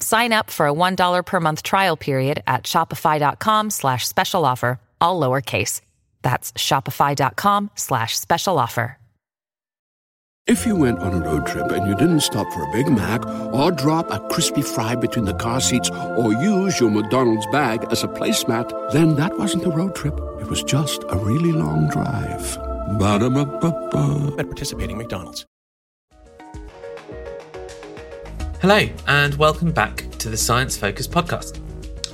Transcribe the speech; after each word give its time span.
Sign 0.00 0.32
up 0.32 0.50
for 0.50 0.66
a 0.66 0.72
$1 0.72 1.26
per 1.26 1.40
month 1.40 1.62
trial 1.62 1.96
period 1.96 2.42
at 2.46 2.64
shopify.com 2.64 3.70
slash 3.70 4.06
special 4.06 4.44
offer, 4.44 4.78
all 5.00 5.20
lowercase. 5.20 5.80
That's 6.22 6.52
shopify.com 6.52 7.70
slash 7.74 8.16
special 8.18 8.58
offer. 8.58 8.98
If 10.46 10.64
you 10.64 10.76
went 10.76 11.00
on 11.00 11.12
a 11.12 11.18
road 11.18 11.44
trip 11.44 11.72
and 11.72 11.88
you 11.88 11.96
didn't 11.96 12.20
stop 12.20 12.48
for 12.52 12.62
a 12.62 12.70
Big 12.70 12.88
Mac 12.88 13.26
or 13.52 13.72
drop 13.72 14.08
a 14.12 14.20
crispy 14.28 14.62
fry 14.62 14.94
between 14.94 15.24
the 15.24 15.34
car 15.34 15.60
seats 15.60 15.90
or 15.90 16.32
use 16.34 16.78
your 16.78 16.88
McDonald's 16.88 17.46
bag 17.46 17.84
as 17.90 18.04
a 18.04 18.06
placemat, 18.06 18.92
then 18.92 19.16
that 19.16 19.36
wasn't 19.36 19.66
a 19.66 19.70
road 19.70 19.96
trip. 19.96 20.14
It 20.40 20.46
was 20.46 20.62
just 20.62 21.02
a 21.08 21.18
really 21.18 21.50
long 21.50 21.88
drive. 21.88 22.56
Ba-da-ba-ba-ba. 22.96 24.36
At 24.38 24.46
participating 24.46 24.98
McDonald's. 24.98 25.44
Hello, 28.62 28.88
and 29.06 29.34
welcome 29.34 29.70
back 29.70 30.10
to 30.12 30.30
the 30.30 30.36
Science 30.36 30.78
Focus 30.78 31.06
podcast. 31.06 31.60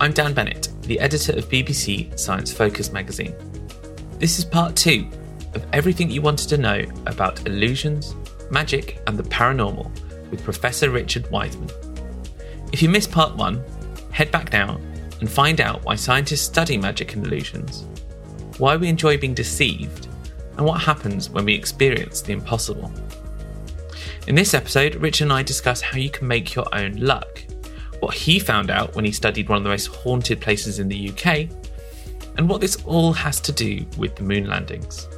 I'm 0.00 0.12
Dan 0.12 0.34
Bennett, 0.34 0.70
the 0.82 0.98
editor 0.98 1.38
of 1.38 1.48
BBC 1.48 2.18
Science 2.18 2.52
Focus 2.52 2.92
magazine. 2.92 3.32
This 4.18 4.40
is 4.40 4.44
part 4.44 4.74
two 4.74 5.08
of 5.54 5.64
everything 5.72 6.10
you 6.10 6.20
wanted 6.20 6.48
to 6.48 6.58
know 6.58 6.84
about 7.06 7.46
illusions, 7.46 8.16
magic, 8.50 9.00
and 9.06 9.16
the 9.16 9.22
paranormal 9.22 9.88
with 10.32 10.42
Professor 10.42 10.90
Richard 10.90 11.30
Wiseman. 11.30 11.70
If 12.72 12.82
you 12.82 12.88
missed 12.88 13.12
part 13.12 13.36
one, 13.36 13.62
head 14.10 14.32
back 14.32 14.52
now 14.52 14.80
and 15.20 15.30
find 15.30 15.60
out 15.60 15.84
why 15.84 15.94
scientists 15.94 16.42
study 16.42 16.76
magic 16.76 17.14
and 17.14 17.24
illusions, 17.24 17.86
why 18.58 18.76
we 18.76 18.88
enjoy 18.88 19.16
being 19.16 19.32
deceived, 19.32 20.08
and 20.56 20.66
what 20.66 20.82
happens 20.82 21.30
when 21.30 21.44
we 21.44 21.54
experience 21.54 22.20
the 22.20 22.32
impossible. 22.32 22.92
In 24.28 24.36
this 24.36 24.54
episode, 24.54 24.94
Richard 24.94 25.24
and 25.24 25.32
I 25.32 25.42
discuss 25.42 25.80
how 25.80 25.98
you 25.98 26.08
can 26.08 26.28
make 26.28 26.54
your 26.54 26.72
own 26.72 26.94
luck, 26.96 27.44
what 27.98 28.14
he 28.14 28.38
found 28.38 28.70
out 28.70 28.94
when 28.94 29.04
he 29.04 29.10
studied 29.10 29.48
one 29.48 29.58
of 29.58 29.64
the 29.64 29.70
most 29.70 29.88
haunted 29.88 30.40
places 30.40 30.78
in 30.78 30.86
the 30.86 31.10
UK, 31.10 31.48
and 32.36 32.48
what 32.48 32.60
this 32.60 32.76
all 32.84 33.12
has 33.12 33.40
to 33.40 33.50
do 33.50 33.84
with 33.98 34.14
the 34.14 34.22
moon 34.22 34.46
landings. 34.46 35.08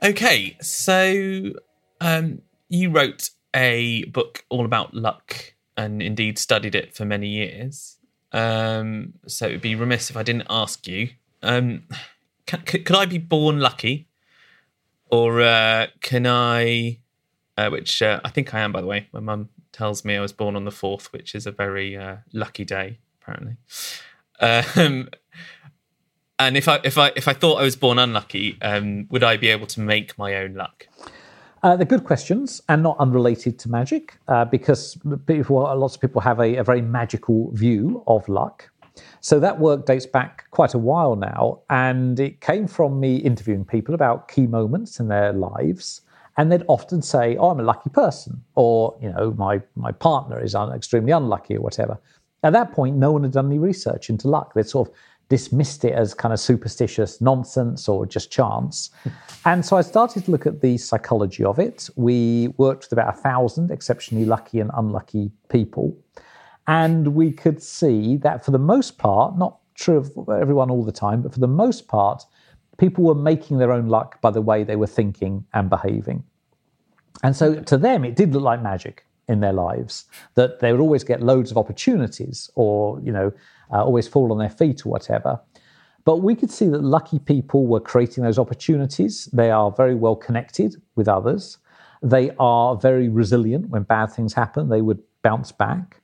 Okay, 0.00 0.56
so 0.60 1.52
um, 2.00 2.40
you 2.68 2.90
wrote 2.90 3.30
a 3.54 4.04
book 4.04 4.44
all 4.48 4.64
about 4.64 4.94
luck 4.94 5.54
and 5.76 6.00
indeed 6.00 6.38
studied 6.38 6.76
it 6.76 6.94
for 6.94 7.04
many 7.04 7.26
years. 7.26 7.98
Um, 8.30 9.14
so 9.26 9.48
it 9.48 9.52
would 9.52 9.60
be 9.60 9.74
remiss 9.74 10.08
if 10.08 10.16
I 10.16 10.22
didn't 10.22 10.46
ask 10.48 10.86
you 10.86 11.08
um, 11.42 11.84
can, 12.46 12.60
could 12.62 12.94
I 12.94 13.06
be 13.06 13.18
born 13.18 13.58
lucky? 13.60 14.08
Or 15.10 15.40
uh, 15.40 15.86
can 16.00 16.26
I, 16.26 16.98
uh, 17.56 17.70
which 17.70 18.02
uh, 18.02 18.20
I 18.24 18.30
think 18.30 18.54
I 18.54 18.60
am, 18.60 18.72
by 18.72 18.80
the 18.80 18.86
way. 18.86 19.08
My 19.12 19.20
mum 19.20 19.48
tells 19.72 20.04
me 20.04 20.16
I 20.16 20.20
was 20.20 20.32
born 20.32 20.56
on 20.56 20.64
the 20.64 20.70
4th, 20.70 21.06
which 21.06 21.34
is 21.34 21.46
a 21.46 21.52
very 21.52 21.96
uh, 21.96 22.16
lucky 22.32 22.64
day, 22.64 22.98
apparently. 23.20 23.56
Um, 24.40 25.08
and 26.38 26.56
if 26.56 26.68
I 26.68 26.80
if 26.84 26.96
I 26.96 27.10
if 27.16 27.26
I 27.26 27.32
thought 27.32 27.56
I 27.56 27.64
was 27.64 27.76
born 27.76 27.98
unlucky, 27.98 28.58
um, 28.62 29.06
would 29.10 29.24
I 29.24 29.36
be 29.36 29.48
able 29.48 29.66
to 29.68 29.80
make 29.80 30.16
my 30.16 30.36
own 30.36 30.54
luck? 30.54 30.86
Uh, 31.62 31.74
they're 31.76 31.86
good 31.86 32.04
questions 32.04 32.60
and 32.68 32.82
not 32.82 32.96
unrelated 33.00 33.58
to 33.58 33.68
magic, 33.68 34.16
uh, 34.28 34.44
because 34.44 34.96
people, 35.26 35.56
lots 35.76 35.96
of 35.96 36.00
people 36.00 36.20
have 36.20 36.38
a, 36.38 36.56
a, 36.56 36.62
very 36.62 36.80
magical 36.80 37.50
view 37.50 38.02
of 38.06 38.28
luck. 38.28 38.70
So 39.20 39.40
that 39.40 39.58
work 39.58 39.86
dates 39.86 40.06
back 40.06 40.50
quite 40.50 40.74
a 40.74 40.78
while 40.78 41.16
now, 41.16 41.60
and 41.70 42.18
it 42.20 42.40
came 42.40 42.66
from 42.66 43.00
me 43.00 43.16
interviewing 43.16 43.64
people 43.64 43.94
about 43.94 44.28
key 44.28 44.46
moments 44.46 45.00
in 45.00 45.08
their 45.08 45.32
lives. 45.32 46.02
And 46.36 46.52
they'd 46.52 46.62
often 46.68 47.02
say, 47.02 47.36
"Oh, 47.36 47.50
I'm 47.50 47.58
a 47.60 47.64
lucky 47.64 47.90
person," 47.90 48.42
or 48.54 48.96
you 49.00 49.10
know, 49.10 49.34
my 49.36 49.60
my 49.74 49.92
partner 49.92 50.40
is 50.40 50.54
un- 50.54 50.72
extremely 50.72 51.12
unlucky, 51.12 51.56
or 51.56 51.60
whatever. 51.60 51.98
At 52.44 52.52
that 52.52 52.72
point, 52.72 52.96
no 52.96 53.10
one 53.10 53.24
had 53.24 53.32
done 53.32 53.46
any 53.46 53.58
research 53.58 54.10
into 54.10 54.28
luck. 54.28 54.54
They'd 54.54 54.66
sort 54.66 54.88
of 54.88 54.94
dismissed 55.28 55.84
it 55.84 55.92
as 55.92 56.14
kind 56.14 56.32
of 56.32 56.40
superstitious 56.40 57.20
nonsense 57.20 57.88
or 57.88 58.06
just 58.06 58.30
chance. 58.30 58.90
and 59.44 59.64
so 59.64 59.76
I 59.76 59.82
started 59.82 60.24
to 60.24 60.30
look 60.30 60.46
at 60.46 60.60
the 60.60 60.78
psychology 60.78 61.44
of 61.44 61.58
it. 61.58 61.88
We 61.96 62.48
worked 62.56 62.84
with 62.84 62.92
about 62.92 63.14
a 63.14 63.20
thousand 63.20 63.70
exceptionally 63.70 64.24
lucky 64.24 64.60
and 64.60 64.70
unlucky 64.74 65.30
people. 65.48 65.96
And 66.68 67.14
we 67.14 67.32
could 67.32 67.62
see 67.62 68.18
that 68.18 68.44
for 68.44 68.50
the 68.50 68.58
most 68.58 68.98
part, 68.98 69.38
not 69.38 69.58
true 69.74 69.96
of 69.96 70.28
everyone 70.28 70.70
all 70.70 70.84
the 70.84 70.92
time, 70.92 71.22
but 71.22 71.32
for 71.32 71.40
the 71.40 71.48
most 71.48 71.88
part, 71.88 72.24
people 72.76 73.04
were 73.04 73.14
making 73.14 73.58
their 73.58 73.72
own 73.72 73.88
luck 73.88 74.20
by 74.20 74.30
the 74.30 74.42
way 74.42 74.62
they 74.64 74.76
were 74.76 74.86
thinking 74.86 75.44
and 75.54 75.70
behaving. 75.70 76.22
And 77.22 77.34
so 77.34 77.60
to 77.62 77.78
them, 77.78 78.04
it 78.04 78.16
did 78.16 78.32
look 78.32 78.42
like 78.42 78.62
magic 78.62 79.06
in 79.28 79.40
their 79.40 79.52
lives 79.52 80.04
that 80.34 80.60
they 80.60 80.70
would 80.70 80.80
always 80.80 81.04
get 81.04 81.22
loads 81.22 81.50
of 81.50 81.56
opportunities 81.56 82.50
or, 82.54 83.00
you 83.00 83.12
know, 83.12 83.32
uh, 83.72 83.82
always 83.82 84.06
fall 84.06 84.30
on 84.30 84.38
their 84.38 84.50
feet 84.50 84.84
or 84.84 84.90
whatever. 84.90 85.40
But 86.04 86.18
we 86.18 86.34
could 86.34 86.50
see 86.50 86.68
that 86.68 86.82
lucky 86.82 87.18
people 87.18 87.66
were 87.66 87.80
creating 87.80 88.24
those 88.24 88.38
opportunities. 88.38 89.26
They 89.32 89.50
are 89.50 89.70
very 89.70 89.94
well 89.94 90.16
connected 90.16 90.76
with 90.96 91.08
others. 91.08 91.58
They 92.02 92.30
are 92.38 92.76
very 92.76 93.08
resilient 93.08 93.70
when 93.70 93.82
bad 93.82 94.12
things 94.12 94.34
happen, 94.34 94.68
they 94.68 94.82
would 94.82 95.02
bounce 95.22 95.50
back. 95.50 96.00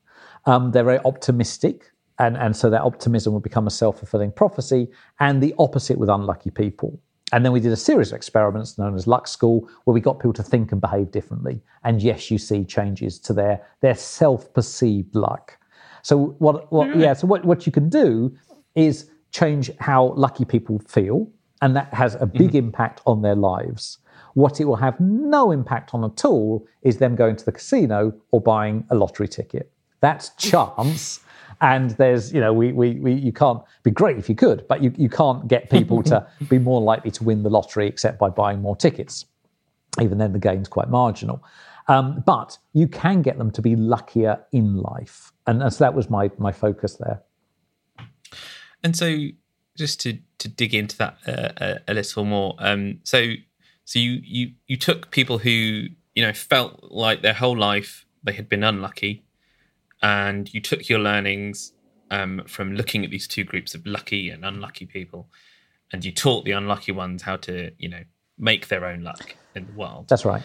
Um, 0.47 0.71
they're 0.73 0.85
very 0.85 1.01
optimistic, 1.05 1.91
and, 2.19 2.37
and 2.37 2.57
so 2.57 2.71
that 2.71 2.83
optimism 2.83 3.33
would 3.33 3.43
become 3.43 3.67
a 3.67 3.71
self 3.71 3.99
fulfilling 3.99 4.33
prophecy, 4.33 4.89
and 5.21 5.43
the 5.43 5.55
opposite 5.59 5.99
with 5.99 6.09
unlucky 6.09 6.51
people. 6.51 7.01
And 7.33 7.45
then 7.45 7.53
we 7.53 7.61
did 7.61 7.73
a 7.73 7.77
series 7.77 8.13
of 8.13 8.17
experiments 8.17 8.79
known 8.79 8.95
as 8.95 9.07
Luck 9.07 9.27
School, 9.27 9.69
where 9.85 9.95
we 9.95 10.01
got 10.01 10.19
people 10.19 10.35
to 10.35 10.43
think 10.43 10.71
and 10.73 10.81
behave 10.81 11.11
differently. 11.11 11.61
And 11.83 12.03
yes, 12.03 12.31
you 12.31 12.39
see 12.39 12.65
changes 12.65 13.19
to 13.21 13.33
their, 13.33 13.67
their 13.81 13.95
self 13.95 14.53
perceived 14.55 15.15
luck. 15.15 15.59
So 16.03 16.37
what, 16.39 16.71
what 16.71 16.95
yeah, 16.97 17.15
so 17.15 17.27
what, 17.27 17.45
what 17.45 17.67
you 17.67 17.73
can 17.73 17.89
do 17.89 18.37
is 18.75 19.11
change 19.33 19.71
how 19.81 20.13
lucky 20.17 20.45
people 20.45 20.79
feel, 20.87 21.29
and 21.63 21.75
that 21.75 21.93
has 21.95 22.15
a 22.17 22.27
big 22.27 22.49
mm-hmm. 22.49 22.59
impact 22.59 23.01
on 23.07 23.23
their 23.23 23.35
lives. 23.35 23.99
What 24.35 24.61
it 24.61 24.67
will 24.67 24.77
have 24.77 25.01
no 25.01 25.51
impact 25.51 25.95
on 25.95 26.05
at 26.05 26.25
all 26.25 26.67
is 26.83 26.99
them 26.99 27.17
going 27.17 27.37
to 27.37 27.45
the 27.45 27.53
casino 27.53 28.13
or 28.33 28.41
buying 28.41 28.85
a 28.91 28.95
lottery 28.95 29.29
ticket. 29.29 29.73
That's 30.05 30.29
chance. 30.37 31.21
and 31.63 31.93
there's, 31.93 32.31
you 32.31 32.39
know, 32.39 32.53
we, 32.53 32.73
we, 32.73 32.97
we 32.97 33.15
you 33.15 33.33
can't 33.33 33.63
be 33.83 33.91
great 33.91 34.19
if 34.19 34.29
you 34.29 34.35
could, 34.35 34.69
but 34.69 34.83
you, 34.83 34.93
you 34.99 35.09
can't 35.09 35.49
get 35.49 35.71
people 35.71 36.03
to 36.03 36.27
be 36.51 36.59
more 36.59 36.83
likely 36.83 37.11
to 37.13 37.25
win 37.25 37.43
the 37.43 37.49
lottery 37.49 37.87
except 37.87 38.19
by 38.19 38.29
buying 38.29 38.61
more 38.61 38.77
tickets. 38.77 39.25
Even 39.99 40.19
then, 40.19 40.35
the 40.35 40.39
gain's 40.39 40.69
quite 40.69 40.91
marginal. 40.91 41.43
Um, 41.89 42.23
but 42.27 42.59
you 42.75 42.87
can 42.87 43.23
get 43.23 43.39
them 43.39 43.51
to 43.53 43.63
be 43.63 43.77
luckier 43.77 44.45
in 44.53 44.77
life. 44.77 45.33
And, 45.47 45.63
and 45.63 45.73
so 45.73 45.85
that 45.85 45.95
was 45.95 46.11
my, 46.11 46.31
my 46.37 46.53
focus 46.53 46.97
there. 46.97 47.23
And 48.83 48.95
so, 48.95 49.29
just 49.75 50.01
to, 50.03 50.19
to 50.37 50.49
dig 50.49 50.75
into 50.75 50.99
that 50.99 51.17
uh, 51.27 51.53
a, 51.57 51.93
a, 51.93 51.95
little 51.95 52.27
more, 52.27 52.57
um, 52.59 53.01
so 53.05 53.33
So 53.87 53.99
you 53.99 54.21
you 54.23 54.53
you 54.67 54.77
took 54.77 55.11
people 55.11 55.39
who 55.39 55.87
you 56.15 56.23
know 56.23 56.33
felt 56.33 56.85
like 56.91 57.23
their 57.23 57.35
whole 57.35 57.57
life 57.57 58.05
they 58.23 58.33
had 58.33 58.49
been 58.49 58.65
unlucky, 58.65 59.25
and 60.05 60.53
you 60.53 60.61
took 60.61 60.89
your 60.91 60.99
learnings 60.99 61.73
um, 62.11 62.43
from 62.47 62.75
looking 62.75 63.05
at 63.05 63.11
these 63.11 63.27
two 63.27 63.43
groups 63.43 63.75
of 63.75 63.85
lucky 63.87 64.29
and 64.29 64.45
unlucky 64.45 64.85
people, 64.85 65.31
and 65.93 66.05
you 66.05 66.13
taught 66.13 66.45
the 66.45 66.53
unlucky 66.53 66.93
ones 66.93 67.23
how 67.23 67.37
to 67.39 67.73
you 67.79 67.89
know 67.89 68.03
make 68.39 68.69
their 68.69 68.85
own 68.85 69.03
luck 69.03 69.35
in 69.55 69.67
the 69.67 69.73
world. 69.73 70.07
That's 70.09 70.27
right. 70.27 70.43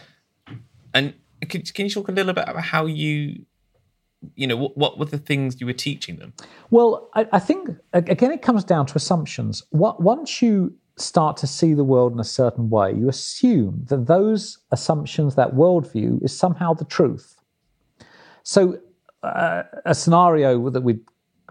And 0.94 1.14
can, 1.48 1.62
can 1.62 1.86
you 1.86 1.92
talk 1.92 2.08
a 2.08 2.12
little 2.14 2.34
bit 2.34 2.46
about 2.48 2.64
how 2.64 2.86
you 2.86 3.46
you 4.36 4.48
know 4.48 4.56
what, 4.56 4.78
what 4.78 4.98
were 4.98 5.06
the 5.06 5.18
things 5.18 5.62
you 5.62 5.66
were 5.66 5.72
teaching 5.72 6.18
them 6.18 6.34
well 6.72 7.10
I, 7.16 7.26
I, 7.32 7.40
think 7.40 7.70
again 7.94 8.34
it 8.34 8.42
comes 8.42 8.66
down 8.66 8.86
to 8.88 8.96
assumptions 8.96 9.64
what, 9.70 10.04
once 10.04 10.42
you 10.42 10.76
start 10.98 11.38
to 11.38 11.48
see 11.48 11.74
the 11.74 11.86
world 11.86 12.12
in 12.12 12.20
a 12.20 12.26
certain 12.26 12.70
way 12.70 12.92
you 12.92 13.08
assume 13.08 13.86
that 13.88 14.08
those 14.08 14.58
assumptions 14.72 15.36
that 15.36 15.56
worldview 15.56 16.22
is 16.22 16.38
somehow 16.38 16.74
the 16.74 16.84
truth 16.84 17.40
so 18.44 18.78
uh, 19.24 19.64
a 19.86 19.96
scenario 19.96 20.70
that 20.70 20.82
we'd, 20.82 21.02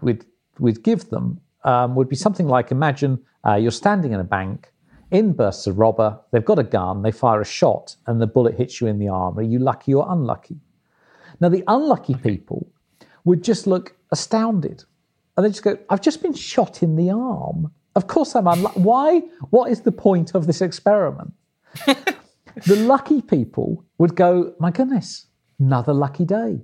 we'd, 0.01 0.25
we'd 0.59 0.83
give 0.83 1.09
them 1.09 1.39
um, 1.63 1.95
would 1.95 2.09
be 2.09 2.15
something 2.15 2.47
like 2.47 2.71
imagine 2.71 3.19
uh, 3.45 3.55
you're 3.55 3.71
standing 3.71 4.11
in 4.11 4.19
a 4.19 4.23
bank 4.23 4.71
in 5.11 5.33
bursts 5.33 5.67
a 5.67 5.73
robber 5.73 6.19
they've 6.31 6.45
got 6.45 6.59
a 6.59 6.63
gun 6.63 7.01
they 7.01 7.11
fire 7.11 7.41
a 7.41 7.45
shot 7.45 7.95
and 8.07 8.21
the 8.21 8.27
bullet 8.27 8.55
hits 8.55 8.79
you 8.79 8.87
in 8.87 8.99
the 8.99 9.07
arm 9.07 9.37
are 9.37 9.43
you 9.43 9.59
lucky 9.59 9.93
or 9.93 10.05
unlucky 10.09 10.59
now, 11.39 11.49
the 11.49 11.63
unlucky 11.67 12.15
people 12.15 12.71
would 13.25 13.43
just 13.43 13.67
look 13.67 13.95
astounded. 14.11 14.83
And 15.35 15.45
they 15.45 15.49
just 15.49 15.63
go, 15.63 15.77
I've 15.89 16.01
just 16.01 16.21
been 16.21 16.33
shot 16.33 16.83
in 16.83 16.95
the 16.95 17.11
arm. 17.11 17.71
Of 17.95 18.07
course 18.07 18.35
I'm 18.35 18.47
unlucky. 18.47 18.79
Why? 18.79 19.21
What 19.49 19.71
is 19.71 19.81
the 19.81 19.91
point 19.91 20.35
of 20.35 20.47
this 20.47 20.61
experiment? 20.61 21.33
the 21.85 22.75
lucky 22.75 23.21
people 23.21 23.85
would 23.97 24.15
go, 24.15 24.53
My 24.59 24.71
goodness, 24.71 25.27
another 25.59 25.93
lucky 25.93 26.25
day. 26.25 26.61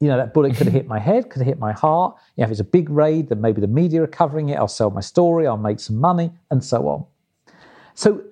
You 0.00 0.08
know, 0.08 0.16
that 0.16 0.34
bullet 0.34 0.56
could 0.56 0.66
have 0.66 0.74
hit 0.74 0.86
my 0.86 0.98
head, 0.98 1.30
could 1.30 1.40
have 1.40 1.46
hit 1.46 1.58
my 1.58 1.72
heart. 1.72 2.16
You 2.36 2.42
know, 2.42 2.46
if 2.46 2.50
it's 2.50 2.60
a 2.60 2.64
big 2.64 2.90
raid, 2.90 3.28
then 3.28 3.40
maybe 3.40 3.60
the 3.60 3.66
media 3.66 4.02
are 4.02 4.06
covering 4.08 4.48
it. 4.50 4.56
I'll 4.56 4.68
sell 4.68 4.90
my 4.90 5.00
story, 5.00 5.46
I'll 5.46 5.56
make 5.56 5.80
some 5.80 5.96
money, 5.96 6.32
and 6.50 6.62
so 6.62 6.88
on. 6.88 7.04
So 7.94 8.22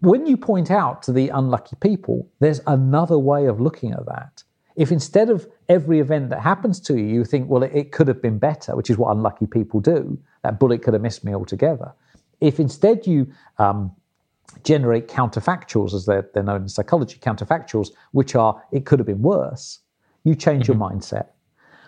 when 0.00 0.26
you 0.26 0.36
point 0.36 0.70
out 0.70 1.02
to 1.02 1.12
the 1.12 1.28
unlucky 1.28 1.76
people, 1.80 2.28
there's 2.40 2.60
another 2.66 3.18
way 3.18 3.46
of 3.46 3.60
looking 3.60 3.92
at 3.92 4.06
that. 4.06 4.42
If 4.76 4.90
instead 4.92 5.28
of 5.28 5.46
every 5.68 6.00
event 6.00 6.30
that 6.30 6.40
happens 6.40 6.80
to 6.80 6.96
you, 6.96 7.04
you 7.04 7.24
think, 7.24 7.50
well, 7.50 7.62
it, 7.62 7.72
it 7.74 7.92
could 7.92 8.08
have 8.08 8.22
been 8.22 8.38
better, 8.38 8.74
which 8.76 8.88
is 8.88 8.96
what 8.96 9.10
unlucky 9.10 9.46
people 9.46 9.80
do, 9.80 10.18
that 10.42 10.58
bullet 10.58 10.82
could 10.82 10.94
have 10.94 11.02
missed 11.02 11.24
me 11.24 11.34
altogether. 11.34 11.92
If 12.40 12.58
instead 12.58 13.06
you 13.06 13.30
um, 13.58 13.94
generate 14.64 15.08
counterfactuals, 15.08 15.92
as 15.92 16.06
they're, 16.06 16.28
they're 16.32 16.42
known 16.42 16.62
in 16.62 16.68
psychology, 16.68 17.18
counterfactuals, 17.18 17.90
which 18.12 18.34
are, 18.34 18.62
it 18.72 18.86
could 18.86 18.98
have 18.98 19.06
been 19.06 19.22
worse, 19.22 19.80
you 20.24 20.34
change 20.34 20.66
mm-hmm. 20.66 20.80
your 20.80 20.90
mindset. 20.90 21.28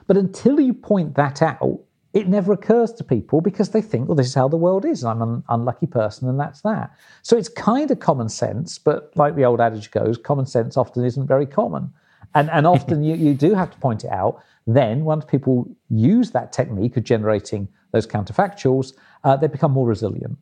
But 0.07 0.17
until 0.17 0.61
you 0.61 0.75
point 0.75 1.15
that 1.15 1.43
out, 1.43 1.81
it 2.13 2.29
never 2.29 2.53
occurs 2.53 2.93
to 2.95 3.05
people 3.05 3.41
because 3.41 3.71
they 3.71 3.81
think, 3.81 4.07
well, 4.07 4.17
this 4.17 4.27
is 4.27 4.35
how 4.35 4.49
the 4.49 4.57
world 4.57 4.85
is. 4.85 5.03
I'm 5.03 5.23
an 5.23 5.43
unlucky 5.49 5.87
person, 5.87 6.29
and 6.29 6.39
that's 6.39 6.61
that. 6.61 6.91
So 7.23 7.37
it's 7.37 7.49
kind 7.49 7.91
of 7.91 8.01
common 8.01 8.29
sense, 8.29 8.79
but 8.79 9.13
like 9.17 9.35
the 9.35 9.45
old 9.45 9.61
adage 9.61 9.91
goes, 9.91 10.19
common 10.19 10.45
sense 10.45 10.77
often 10.77 11.05
isn't 11.05 11.27
very 11.27 11.47
common. 11.47 11.93
And, 12.35 12.51
and 12.51 12.67
often 12.77 13.03
you, 13.03 13.15
you 13.15 13.35
do 13.35 13.55
have 13.55 13.71
to 13.71 13.79
point 13.79 14.05
it 14.05 14.11
out. 14.11 14.43
Then, 14.67 15.05
once 15.05 15.25
people 15.25 15.75
use 15.89 16.31
that 16.33 16.53
technique 16.53 16.97
of 16.97 17.05
generating 17.05 17.67
those 17.93 18.07
counterfactuals, 18.07 18.93
uh, 19.25 19.37
they 19.37 19.47
become 19.47 19.73
more 19.73 19.87
resilient. 19.87 20.37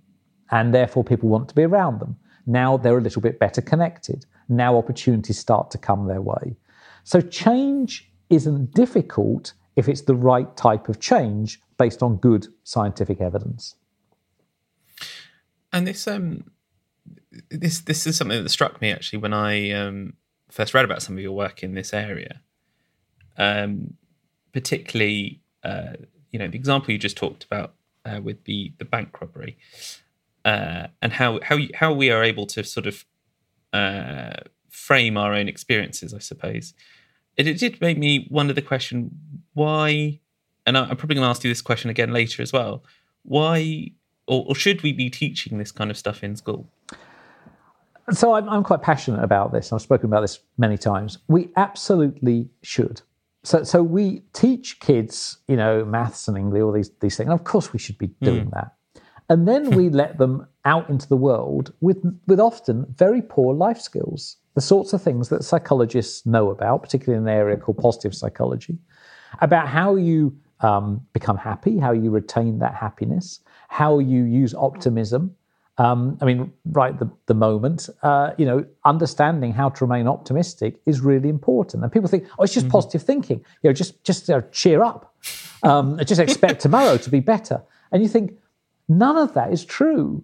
And 0.50 0.74
therefore, 0.74 1.04
people 1.04 1.28
want 1.28 1.48
to 1.50 1.54
be 1.54 1.62
around 1.62 2.00
them. 2.00 2.16
Now 2.46 2.76
they're 2.76 2.98
a 2.98 3.00
little 3.00 3.22
bit 3.22 3.38
better 3.38 3.62
connected. 3.62 4.26
Now 4.48 4.76
opportunities 4.76 5.38
start 5.38 5.70
to 5.70 5.78
come 5.78 6.08
their 6.08 6.20
way. 6.20 6.56
So, 7.04 7.20
change 7.20 8.10
isn't 8.28 8.74
difficult 8.74 9.54
if 9.76 9.88
it's 9.88 10.02
the 10.02 10.14
right 10.14 10.56
type 10.56 10.88
of 10.88 11.00
change 11.00 11.60
based 11.78 12.02
on 12.02 12.16
good 12.16 12.46
scientific 12.64 13.20
evidence. 13.20 13.76
And 15.72 15.86
this 15.86 16.06
um 16.06 16.44
this 17.48 17.80
this 17.80 18.06
is 18.06 18.16
something 18.16 18.42
that 18.42 18.48
struck 18.48 18.80
me 18.80 18.90
actually 18.90 19.20
when 19.20 19.32
I 19.32 19.70
um 19.70 20.14
first 20.50 20.74
read 20.74 20.84
about 20.84 21.02
some 21.02 21.16
of 21.16 21.22
your 21.22 21.32
work 21.32 21.62
in 21.62 21.74
this 21.74 21.94
area, 21.94 22.40
um, 23.36 23.94
particularly 24.52 25.40
uh, 25.62 25.94
you 26.30 26.38
know 26.38 26.48
the 26.48 26.56
example 26.56 26.92
you 26.92 26.98
just 26.98 27.16
talked 27.16 27.44
about 27.44 27.74
uh, 28.04 28.20
with 28.22 28.44
the 28.44 28.72
the 28.78 28.84
bank 28.84 29.20
robbery, 29.20 29.56
uh, 30.44 30.88
and 31.00 31.12
how 31.12 31.40
how 31.42 31.58
how 31.74 31.92
we 31.92 32.10
are 32.10 32.22
able 32.22 32.46
to 32.46 32.64
sort 32.64 32.86
of 32.86 33.04
uh, 33.72 34.40
frame 34.70 35.16
our 35.16 35.34
own 35.34 35.48
experiences, 35.48 36.14
I 36.14 36.18
suppose. 36.18 36.74
It, 37.36 37.46
it 37.46 37.58
did 37.58 37.80
make 37.80 37.98
me 37.98 38.26
wonder 38.30 38.52
the 38.52 38.62
question 38.62 39.10
why, 39.54 40.20
and 40.66 40.78
I'm 40.78 40.96
probably 40.96 41.14
going 41.16 41.24
to 41.24 41.30
ask 41.30 41.44
you 41.44 41.50
this 41.50 41.62
question 41.62 41.90
again 41.90 42.12
later 42.12 42.42
as 42.42 42.52
well. 42.52 42.84
Why 43.22 43.92
or, 44.30 44.44
or 44.46 44.54
should 44.54 44.82
we 44.82 44.92
be 44.92 45.10
teaching 45.10 45.58
this 45.58 45.72
kind 45.72 45.90
of 45.90 45.98
stuff 45.98 46.22
in 46.22 46.36
school? 46.36 46.68
So 48.12 48.34
I'm, 48.34 48.48
I'm 48.48 48.62
quite 48.62 48.80
passionate 48.80 49.22
about 49.22 49.52
this. 49.52 49.72
I've 49.72 49.82
spoken 49.82 50.06
about 50.06 50.20
this 50.20 50.38
many 50.56 50.78
times. 50.78 51.18
We 51.28 51.50
absolutely 51.56 52.48
should. 52.62 53.02
So, 53.42 53.64
so 53.64 53.82
we 53.82 54.22
teach 54.32 54.78
kids, 54.80 55.38
you 55.48 55.56
know, 55.56 55.84
maths 55.84 56.28
and 56.28 56.36
English, 56.36 56.62
all 56.62 56.72
these 56.72 56.90
these 57.00 57.16
things. 57.16 57.28
And 57.28 57.38
of 57.38 57.44
course, 57.44 57.72
we 57.72 57.78
should 57.78 57.98
be 57.98 58.08
doing 58.22 58.46
mm. 58.46 58.52
that. 58.52 58.74
And 59.28 59.48
then 59.48 59.70
we 59.70 59.88
let 60.02 60.18
them 60.18 60.46
out 60.64 60.88
into 60.90 61.08
the 61.08 61.16
world 61.16 61.72
with 61.80 61.98
with 62.26 62.38
often 62.38 62.86
very 62.96 63.22
poor 63.22 63.54
life 63.54 63.80
skills, 63.80 64.36
the 64.54 64.60
sorts 64.60 64.92
of 64.92 65.02
things 65.02 65.28
that 65.28 65.44
psychologists 65.44 66.26
know 66.26 66.50
about, 66.50 66.82
particularly 66.82 67.20
in 67.20 67.28
an 67.28 67.34
area 67.34 67.56
called 67.56 67.78
positive 67.78 68.14
psychology, 68.14 68.78
about 69.40 69.68
how 69.68 69.96
you 69.96 70.36
um, 70.60 71.06
become 71.12 71.36
happy, 71.36 71.78
how 71.78 71.92
you 71.92 72.10
retain 72.10 72.58
that 72.58 72.74
happiness, 72.74 73.40
how 73.68 73.98
you 73.98 74.24
use 74.24 74.54
optimism, 74.54 75.34
um, 75.80 76.18
I 76.20 76.26
mean, 76.26 76.52
right 76.66 76.98
the, 76.98 77.10
the 77.24 77.32
moment, 77.32 77.88
uh, 78.02 78.32
you 78.36 78.44
know, 78.44 78.66
understanding 78.84 79.54
how 79.54 79.70
to 79.70 79.84
remain 79.86 80.06
optimistic 80.06 80.78
is 80.84 81.00
really 81.00 81.30
important. 81.30 81.82
And 81.82 81.90
people 81.90 82.06
think, 82.06 82.26
oh, 82.38 82.42
it's 82.42 82.52
just 82.52 82.66
mm-hmm. 82.66 82.72
positive 82.72 83.02
thinking. 83.02 83.38
You 83.62 83.70
know, 83.70 83.72
just 83.72 84.04
just 84.04 84.28
uh, 84.28 84.42
cheer 84.52 84.82
up, 84.82 85.14
um, 85.62 85.98
just 86.04 86.20
expect 86.20 86.60
tomorrow 86.66 86.98
to 86.98 87.08
be 87.08 87.20
better. 87.20 87.62
And 87.92 88.02
you 88.02 88.10
think 88.10 88.36
none 88.90 89.16
of 89.16 89.32
that 89.32 89.54
is 89.54 89.64
true. 89.64 90.22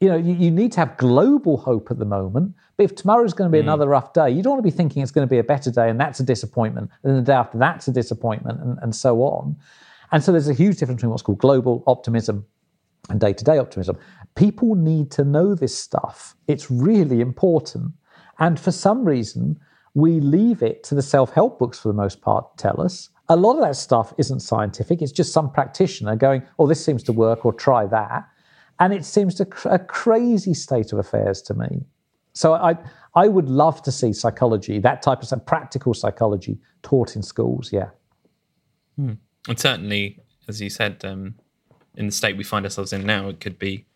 You 0.00 0.10
know, 0.10 0.16
you, 0.16 0.34
you, 0.34 0.50
need 0.50 0.72
to 0.72 0.80
have 0.80 0.98
global 0.98 1.56
hope 1.56 1.90
at 1.90 1.98
the 1.98 2.04
moment. 2.04 2.54
But 2.76 2.84
if 2.84 2.94
tomorrow 2.94 3.24
is 3.24 3.32
going 3.32 3.50
to 3.50 3.52
be 3.52 3.58
mm. 3.58 3.64
another 3.64 3.88
rough 3.88 4.12
day, 4.12 4.30
you 4.30 4.42
don't 4.42 4.52
want 4.52 4.64
to 4.64 4.70
be 4.70 4.76
thinking 4.76 5.02
it's 5.02 5.10
going 5.10 5.26
to 5.26 5.30
be 5.30 5.38
a 5.38 5.44
better 5.44 5.70
day, 5.70 5.88
and 5.88 5.98
that's 5.98 6.20
a 6.20 6.22
disappointment, 6.22 6.90
and 7.02 7.16
the 7.16 7.22
day 7.22 7.32
after 7.32 7.56
that's 7.56 7.88
a 7.88 7.92
disappointment, 7.92 8.60
and, 8.60 8.78
and 8.82 8.94
so 8.94 9.22
on. 9.22 9.56
And 10.12 10.22
so 10.22 10.32
there's 10.32 10.48
a 10.48 10.54
huge 10.54 10.78
difference 10.78 10.98
between 10.98 11.10
what's 11.10 11.22
called 11.22 11.38
global 11.38 11.82
optimism 11.86 12.44
and 13.08 13.20
day 13.20 13.32
to 13.32 13.44
day 13.44 13.58
optimism. 13.58 13.96
People 14.34 14.74
need 14.74 15.10
to 15.12 15.24
know 15.24 15.54
this 15.54 15.76
stuff. 15.76 16.36
It's 16.46 16.70
really 16.70 17.20
important. 17.20 17.92
And 18.38 18.60
for 18.60 18.72
some 18.72 19.04
reason, 19.04 19.58
we 19.94 20.20
leave 20.20 20.62
it 20.62 20.84
to 20.84 20.94
the 20.94 21.02
self 21.02 21.32
help 21.32 21.58
books 21.58 21.78
for 21.78 21.88
the 21.88 21.94
most 21.94 22.20
part 22.20 22.56
to 22.56 22.62
tell 22.62 22.80
us. 22.80 23.08
A 23.28 23.36
lot 23.36 23.54
of 23.54 23.62
that 23.62 23.76
stuff 23.76 24.12
isn't 24.18 24.40
scientific. 24.40 25.02
It's 25.02 25.10
just 25.10 25.32
some 25.32 25.50
practitioner 25.50 26.14
going, 26.16 26.42
oh, 26.58 26.66
this 26.66 26.84
seems 26.84 27.02
to 27.04 27.12
work, 27.12 27.44
or 27.44 27.52
try 27.52 27.86
that. 27.86 28.28
And 28.78 28.92
it 28.92 29.04
seems 29.04 29.34
to 29.36 29.44
cr- 29.46 29.68
a 29.68 29.78
crazy 29.78 30.54
state 30.54 30.92
of 30.92 30.98
affairs 30.98 31.42
to 31.42 31.54
me. 31.54 31.84
So 32.32 32.52
I, 32.52 32.76
I 33.14 33.28
would 33.28 33.48
love 33.48 33.82
to 33.82 33.92
see 33.92 34.12
psychology, 34.12 34.78
that 34.80 35.00
type 35.02 35.22
of 35.22 35.46
practical 35.46 35.94
psychology, 35.94 36.58
taught 36.82 37.16
in 37.16 37.22
schools. 37.22 37.72
Yeah. 37.72 37.88
Hmm. 38.96 39.14
And 39.48 39.58
certainly, 39.58 40.20
as 40.48 40.60
you 40.60 40.68
said, 40.68 41.02
um, 41.04 41.36
in 41.96 42.06
the 42.06 42.12
state 42.12 42.36
we 42.36 42.44
find 42.44 42.66
ourselves 42.66 42.92
in 42.92 43.04
now, 43.06 43.28
it 43.28 43.40
could 43.40 43.58
be, 43.58 43.86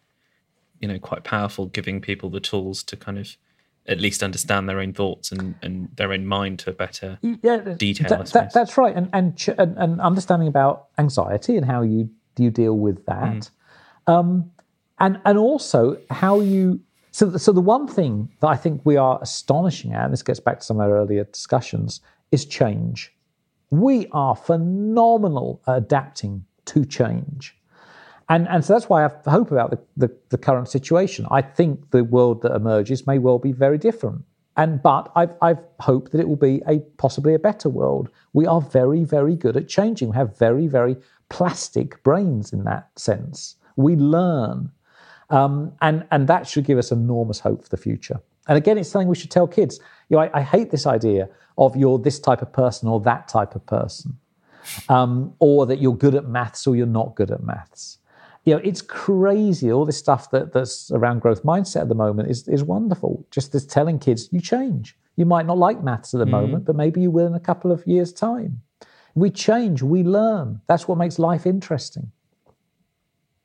you 0.81 0.89
know, 0.89 0.99
quite 0.99 1.25
powerful, 1.25 1.67
giving 1.67 2.01
people 2.01 2.31
the 2.31 2.41
tools 2.41 2.83
to 2.85 2.97
kind 2.97 3.19
of 3.19 3.37
at 3.87 4.01
least 4.01 4.23
understand 4.23 4.69
their 4.69 4.81
own 4.81 4.93
thoughts 4.93 5.33
and, 5.33 5.55
and 5.63 5.89
their 5.97 6.13
own 6.13 6.27
mind 6.27 6.59
to 6.61 6.71
a 6.71 6.73
better 6.73 7.19
yeah, 7.43 7.59
detail. 7.77 8.09
That, 8.09 8.27
that, 8.29 8.53
that's 8.55 8.77
right, 8.79 8.95
and, 8.95 9.09
and 9.13 9.37
and 9.59 10.01
understanding 10.01 10.49
about 10.49 10.89
anxiety 10.97 11.57
and 11.57 11.67
how 11.67 11.83
you 11.83 12.11
you 12.39 12.51
deal 12.51 12.79
with 12.79 13.05
that, 13.07 13.51
mm. 14.07 14.13
um, 14.13 14.51
and 15.00 15.21
and 15.25 15.38
also 15.38 15.97
how 16.11 16.40
you. 16.40 16.80
So, 17.12 17.37
so 17.37 17.50
the 17.50 17.61
one 17.61 17.88
thing 17.88 18.30
that 18.40 18.47
I 18.47 18.57
think 18.57 18.83
we 18.85 18.97
are 18.97 19.19
astonishing 19.21 19.92
at, 19.92 20.04
and 20.04 20.12
this 20.12 20.23
gets 20.23 20.38
back 20.38 20.61
to 20.61 20.64
some 20.64 20.78
of 20.78 20.88
our 20.88 20.97
earlier 20.97 21.25
discussions, 21.25 22.00
is 22.30 22.45
change. 22.45 23.12
We 23.71 24.07
are 24.12 24.37
phenomenal 24.37 25.61
at 25.66 25.78
adapting 25.78 26.45
to 26.66 26.85
change. 26.85 27.57
And, 28.28 28.47
and 28.47 28.64
so 28.64 28.75
that's 28.75 28.88
why 28.88 29.00
I 29.00 29.02
have 29.02 29.25
hope 29.26 29.50
about 29.50 29.71
the, 29.71 29.80
the, 29.97 30.16
the, 30.28 30.38
current 30.38 30.69
situation. 30.69 31.26
I 31.33 31.42
think 31.42 31.90
the 31.90 32.04
world 32.04 32.42
that 32.42 32.54
emerges 32.54 33.04
may 33.04 33.19
well 33.19 33.40
be 33.40 33.50
very 33.50 33.76
different. 33.76 34.23
And 34.57 34.80
but 34.80 35.11
I've, 35.16 35.35
I've 35.42 35.59
hoped 35.80 36.12
that 36.12 36.21
it 36.21 36.28
will 36.28 36.37
be 36.37 36.62
a 36.69 36.78
possibly 36.97 37.35
a 37.35 37.40
better 37.40 37.69
world. 37.69 38.09
We 38.33 38.47
are 38.47 38.61
very, 38.61 39.02
very 39.02 39.35
good 39.35 39.57
at 39.57 39.66
changing. 39.66 40.11
We 40.11 40.16
have 40.16 40.38
very, 40.38 40.69
very 40.69 40.97
plastic 41.28 42.00
brains 42.04 42.52
in 42.52 42.62
that 42.64 42.90
sense. 42.97 43.57
We 43.75 43.97
learn. 43.97 44.71
Um, 45.31 45.73
and, 45.81 46.07
and 46.11 46.27
that 46.29 46.47
should 46.47 46.65
give 46.65 46.79
us 46.79 46.91
enormous 46.91 47.41
hope 47.41 47.63
for 47.63 47.69
the 47.69 47.77
future. 47.77 48.21
And 48.49 48.59
again, 48.59 48.79
it's 48.79 48.89
something 48.89 49.09
we 49.09 49.15
should 49.15 49.31
tell 49.31 49.47
kids. 49.47 49.79
You 50.09 50.17
know, 50.17 50.23
I, 50.25 50.41
I 50.41 50.43
hate 50.43 50.71
this 50.71 50.87
idea 50.87 51.29
of 51.57 51.77
you're 51.77 51.99
this 51.99 52.19
type 52.19 52.43
of 52.43 52.53
person 52.53 52.89
or 52.89 53.01
that 53.01 53.29
type 53.29 53.55
of 53.55 53.65
person, 53.67 54.19
um, 54.89 55.35
or 55.39 55.67
that 55.67 55.81
you're 55.81 55.97
good 55.97 56.15
at 56.15 56.27
maths 56.27 56.67
or 56.67 56.75
you're 56.75 56.87
not 56.87 57.15
good 57.15 57.31
at 57.31 57.43
maths. 57.43 57.99
You 58.45 58.55
know, 58.55 58.61
it's 58.65 58.83
crazy. 58.83 59.71
All 59.71 59.85
this 59.85 59.99
stuff 59.99 60.31
that, 60.31 60.53
that's 60.53 60.91
around 60.91 61.21
growth 61.21 61.43
mindset 61.45 61.83
at 61.83 61.89
the 61.89 61.95
moment 61.95 62.31
is, 62.31 62.49
is 62.49 62.65
wonderful. 62.65 63.25
Just 63.31 63.55
as 63.55 63.67
telling 63.67 63.99
kids, 63.99 64.29
you 64.33 64.41
change. 64.41 64.97
You 65.17 65.27
might 65.27 65.47
not 65.47 65.59
like 65.59 65.83
maths 65.83 66.15
at 66.15 66.19
the 66.19 66.27
mm. 66.27 66.31
moment, 66.31 66.65
but 66.65 66.75
maybe 66.75 67.01
you 67.03 67.11
will 67.11 67.27
in 67.27 67.35
a 67.35 67.41
couple 67.41 67.71
of 67.71 67.87
years' 67.87 68.13
time. 68.13 68.63
We 69.15 69.31
change, 69.31 69.83
we 69.83 70.03
learn. 70.03 70.63
That's 70.67 70.89
what 70.89 70.97
makes 70.97 71.19
life 71.19 71.45
interesting. 71.45 72.11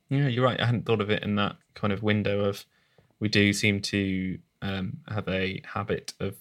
Yeah, 0.09 0.27
you're 0.27 0.43
right. 0.43 0.59
I 0.59 0.65
hadn't 0.65 0.85
thought 0.85 1.01
of 1.01 1.09
it 1.09 1.23
in 1.23 1.35
that 1.35 1.57
kind 1.73 1.91
of 1.91 2.03
window 2.03 2.45
of 2.45 2.65
we 3.19 3.29
do 3.29 3.53
seem 3.53 3.81
to 3.81 4.37
um, 4.61 4.97
have 5.07 5.27
a 5.27 5.61
habit 5.65 6.13
of 6.19 6.35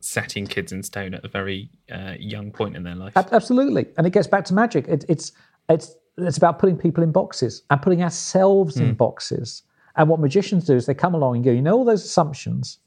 setting 0.00 0.46
kids 0.46 0.72
in 0.72 0.82
stone 0.82 1.14
at 1.14 1.24
a 1.24 1.28
very 1.28 1.70
uh, 1.90 2.14
young 2.18 2.50
point 2.50 2.76
in 2.76 2.82
their 2.82 2.94
life. 2.94 3.16
Absolutely, 3.16 3.86
and 3.96 4.06
it 4.06 4.12
gets 4.12 4.26
back 4.26 4.44
to 4.46 4.54
magic. 4.54 4.88
It, 4.88 5.04
it's 5.08 5.32
it's 5.68 5.94
it's 6.18 6.36
about 6.36 6.58
putting 6.58 6.76
people 6.76 7.02
in 7.02 7.12
boxes 7.12 7.62
and 7.70 7.80
putting 7.80 8.02
ourselves 8.02 8.76
mm. 8.76 8.82
in 8.82 8.88
hmm. 8.88 8.94
boxes. 8.94 9.62
And 9.96 10.08
what 10.08 10.20
magicians 10.20 10.64
do 10.64 10.74
is 10.74 10.86
they 10.86 10.94
come 10.94 11.14
along 11.14 11.36
and 11.36 11.44
go, 11.44 11.50
you 11.50 11.62
know, 11.62 11.76
all 11.76 11.84
those 11.84 12.04
assumptions, 12.04 12.78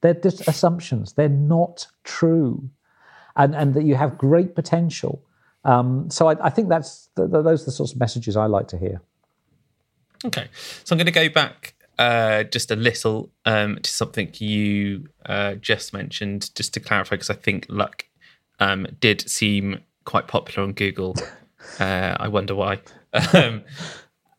they're 0.00 0.14
just 0.14 0.46
assumptions. 0.48 1.12
They're 1.12 1.28
not 1.28 1.86
true, 2.04 2.68
and 3.36 3.54
and 3.54 3.74
that 3.74 3.84
you 3.84 3.94
have 3.94 4.18
great 4.18 4.54
potential. 4.54 5.24
Um, 5.64 6.10
so 6.10 6.28
I, 6.28 6.46
I, 6.46 6.50
think 6.50 6.68
that's 6.68 7.08
the, 7.14 7.28
the, 7.28 7.40
those 7.40 7.62
are 7.62 7.66
the 7.66 7.70
sorts 7.70 7.92
of 7.92 8.00
messages 8.00 8.36
I 8.36 8.46
like 8.46 8.66
to 8.68 8.76
hear. 8.76 9.00
Okay, 10.24 10.48
so 10.84 10.94
I'm 10.94 10.98
going 10.98 11.06
to 11.06 11.12
go 11.12 11.28
back 11.28 11.74
uh, 11.98 12.44
just 12.44 12.70
a 12.70 12.76
little 12.76 13.30
um, 13.44 13.78
to 13.82 13.90
something 13.90 14.30
you 14.34 15.08
uh, 15.26 15.54
just 15.54 15.92
mentioned, 15.92 16.54
just 16.54 16.74
to 16.74 16.80
clarify, 16.80 17.16
because 17.16 17.30
I 17.30 17.34
think 17.34 17.66
luck 17.68 18.06
um, 18.60 18.86
did 19.00 19.28
seem 19.28 19.80
quite 20.04 20.28
popular 20.28 20.66
on 20.66 20.72
Google. 20.72 21.16
Uh, 21.78 22.16
I 22.18 22.26
wonder 22.26 22.56
why. 22.56 22.80
um, 23.32 23.62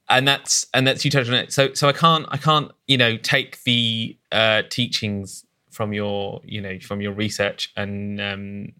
and 0.09 0.27
that's 0.27 0.67
and 0.73 0.85
that's 0.85 1.05
you 1.05 1.09
touched 1.09 1.29
on 1.29 1.35
it. 1.35 1.53
So 1.53 1.73
so 1.73 1.87
I 1.87 1.93
can't 1.93 2.25
I 2.29 2.37
can't 2.37 2.71
you 2.85 2.97
know 2.97 3.15
take 3.17 3.63
the 3.63 4.17
uh, 4.31 4.63
teachings 4.69 5.45
from 5.71 5.93
your 5.93 6.41
you 6.43 6.61
know 6.61 6.79
from 6.79 7.01
your 7.01 7.13
research 7.13 7.71
and 7.75 8.19
um, 8.21 8.73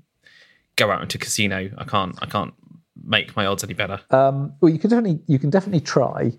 go 0.75 0.91
out 0.91 1.01
into 1.01 1.17
casino. 1.17 1.71
I 1.77 1.83
can't 1.85 2.17
I 2.21 2.25
can't 2.25 2.53
make 3.03 3.35
my 3.35 3.45
odds 3.45 3.63
any 3.63 3.73
better. 3.73 4.01
Um, 4.11 4.53
well, 4.61 4.71
you 4.71 4.77
can 4.77 4.89
definitely 4.89 5.21
you 5.27 5.39
can 5.39 5.49
definitely 5.49 5.81
try 5.81 6.33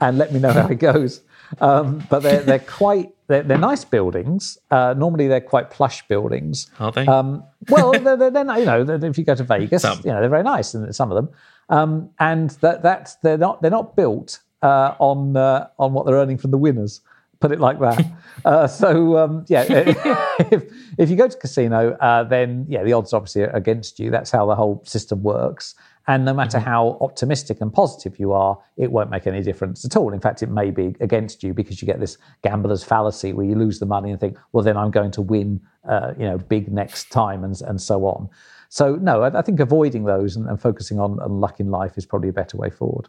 and 0.00 0.18
let 0.18 0.32
me 0.32 0.40
know 0.40 0.52
how 0.52 0.68
it 0.68 0.78
goes. 0.78 1.22
Um, 1.60 2.04
but 2.10 2.20
they're 2.20 2.42
they're 2.42 2.58
quite 2.58 3.14
they're, 3.26 3.42
they're 3.42 3.58
nice 3.58 3.84
buildings. 3.84 4.58
Uh, 4.70 4.94
normally 4.96 5.28
they're 5.28 5.40
quite 5.40 5.70
plush 5.70 6.06
buildings. 6.08 6.70
Are 6.78 6.92
they? 6.92 7.06
Um, 7.06 7.44
well, 7.68 7.92
they're, 7.92 8.16
they're, 8.16 8.30
they're, 8.30 8.58
you 8.58 8.64
know 8.64 8.84
if 8.88 9.18
you 9.18 9.24
go 9.24 9.34
to 9.34 9.44
Vegas, 9.44 9.82
some. 9.82 10.00
you 10.04 10.10
know 10.10 10.20
they're 10.20 10.30
very 10.30 10.42
nice, 10.42 10.74
and 10.74 10.94
some 10.94 11.10
of 11.10 11.16
them. 11.16 11.34
Um, 11.68 12.10
and 12.18 12.50
that 12.62 12.82
that's 12.82 13.16
they're 13.16 13.38
not 13.38 13.62
they're 13.62 13.70
not 13.70 13.96
built 13.96 14.40
uh, 14.62 14.94
on 14.98 15.36
uh, 15.36 15.68
on 15.78 15.92
what 15.92 16.06
they're 16.06 16.16
earning 16.16 16.38
from 16.38 16.50
the 16.50 16.58
winners. 16.58 17.00
Put 17.40 17.52
it 17.52 17.60
like 17.60 17.78
that. 17.80 18.04
Uh, 18.44 18.68
so 18.68 19.18
um, 19.18 19.44
yeah, 19.48 19.64
if 19.68 20.72
if 20.96 21.10
you 21.10 21.16
go 21.16 21.26
to 21.26 21.36
casino, 21.36 21.90
uh, 21.94 22.22
then 22.22 22.64
yeah, 22.68 22.84
the 22.84 22.92
odds 22.92 23.12
obviously 23.12 23.42
are 23.42 23.50
against 23.50 23.98
you. 23.98 24.10
That's 24.12 24.30
how 24.30 24.46
the 24.46 24.54
whole 24.54 24.80
system 24.86 25.24
works. 25.24 25.74
And 26.08 26.24
no 26.24 26.32
matter 26.32 26.56
mm-hmm. 26.58 26.68
how 26.68 26.98
optimistic 27.02 27.60
and 27.60 27.72
positive 27.72 28.18
you 28.18 28.32
are, 28.32 28.58
it 28.78 28.90
won't 28.90 29.10
make 29.10 29.26
any 29.26 29.42
difference 29.42 29.84
at 29.84 29.94
all. 29.94 30.14
In 30.14 30.20
fact, 30.20 30.42
it 30.42 30.48
may 30.48 30.70
be 30.70 30.96
against 31.00 31.42
you 31.42 31.52
because 31.52 31.80
you 31.80 31.86
get 31.86 32.00
this 32.00 32.16
gambler's 32.42 32.82
fallacy 32.82 33.34
where 33.34 33.44
you 33.44 33.54
lose 33.54 33.78
the 33.78 33.86
money 33.86 34.10
and 34.10 34.18
think, 34.18 34.38
well, 34.52 34.64
then 34.64 34.78
I'm 34.78 34.90
going 34.90 35.10
to 35.12 35.22
win, 35.22 35.60
uh, 35.86 36.14
you 36.18 36.24
know, 36.24 36.38
big 36.38 36.72
next 36.72 37.10
time 37.10 37.44
and, 37.44 37.60
and 37.60 37.80
so 37.80 38.06
on. 38.06 38.30
So, 38.70 38.96
no, 38.96 39.22
I, 39.22 39.38
I 39.38 39.42
think 39.42 39.60
avoiding 39.60 40.04
those 40.04 40.34
and, 40.34 40.48
and 40.48 40.60
focusing 40.60 40.98
on, 40.98 41.20
on 41.20 41.40
luck 41.40 41.60
in 41.60 41.70
life 41.70 41.98
is 41.98 42.06
probably 42.06 42.30
a 42.30 42.32
better 42.32 42.56
way 42.56 42.70
forward. 42.70 43.08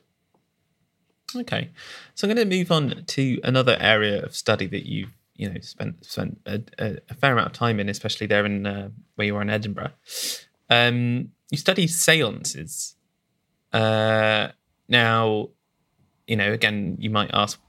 Okay, 1.35 1.69
so 2.15 2.27
I'm 2.27 2.35
going 2.35 2.49
to 2.49 2.57
move 2.57 2.71
on 2.71 3.03
to 3.05 3.39
another 3.43 3.77
area 3.79 4.21
of 4.23 4.35
study 4.35 4.65
that 4.67 4.85
you've 4.85 5.15
you 5.35 5.47
know 5.49 5.59
spent 5.61 6.03
spent 6.03 6.37
a, 6.45 6.61
a, 6.79 7.13
fair 7.13 7.31
amount 7.31 7.47
of 7.47 7.53
time 7.53 7.79
in, 7.79 7.87
especially 7.87 8.27
there 8.27 8.45
in 8.45 8.65
uh, 8.65 8.89
where 9.15 9.27
you 9.27 9.35
are 9.35 9.41
in 9.41 9.49
Edinburgh. 9.49 9.91
Um, 10.71 11.29
you 11.49 11.57
study 11.57 11.87
seances. 11.87 12.95
Uh, 13.73 14.49
now, 14.87 15.49
you 16.27 16.35
know, 16.35 16.51
again, 16.51 16.95
you 16.99 17.09
might 17.09 17.31
ask, 17.33 17.59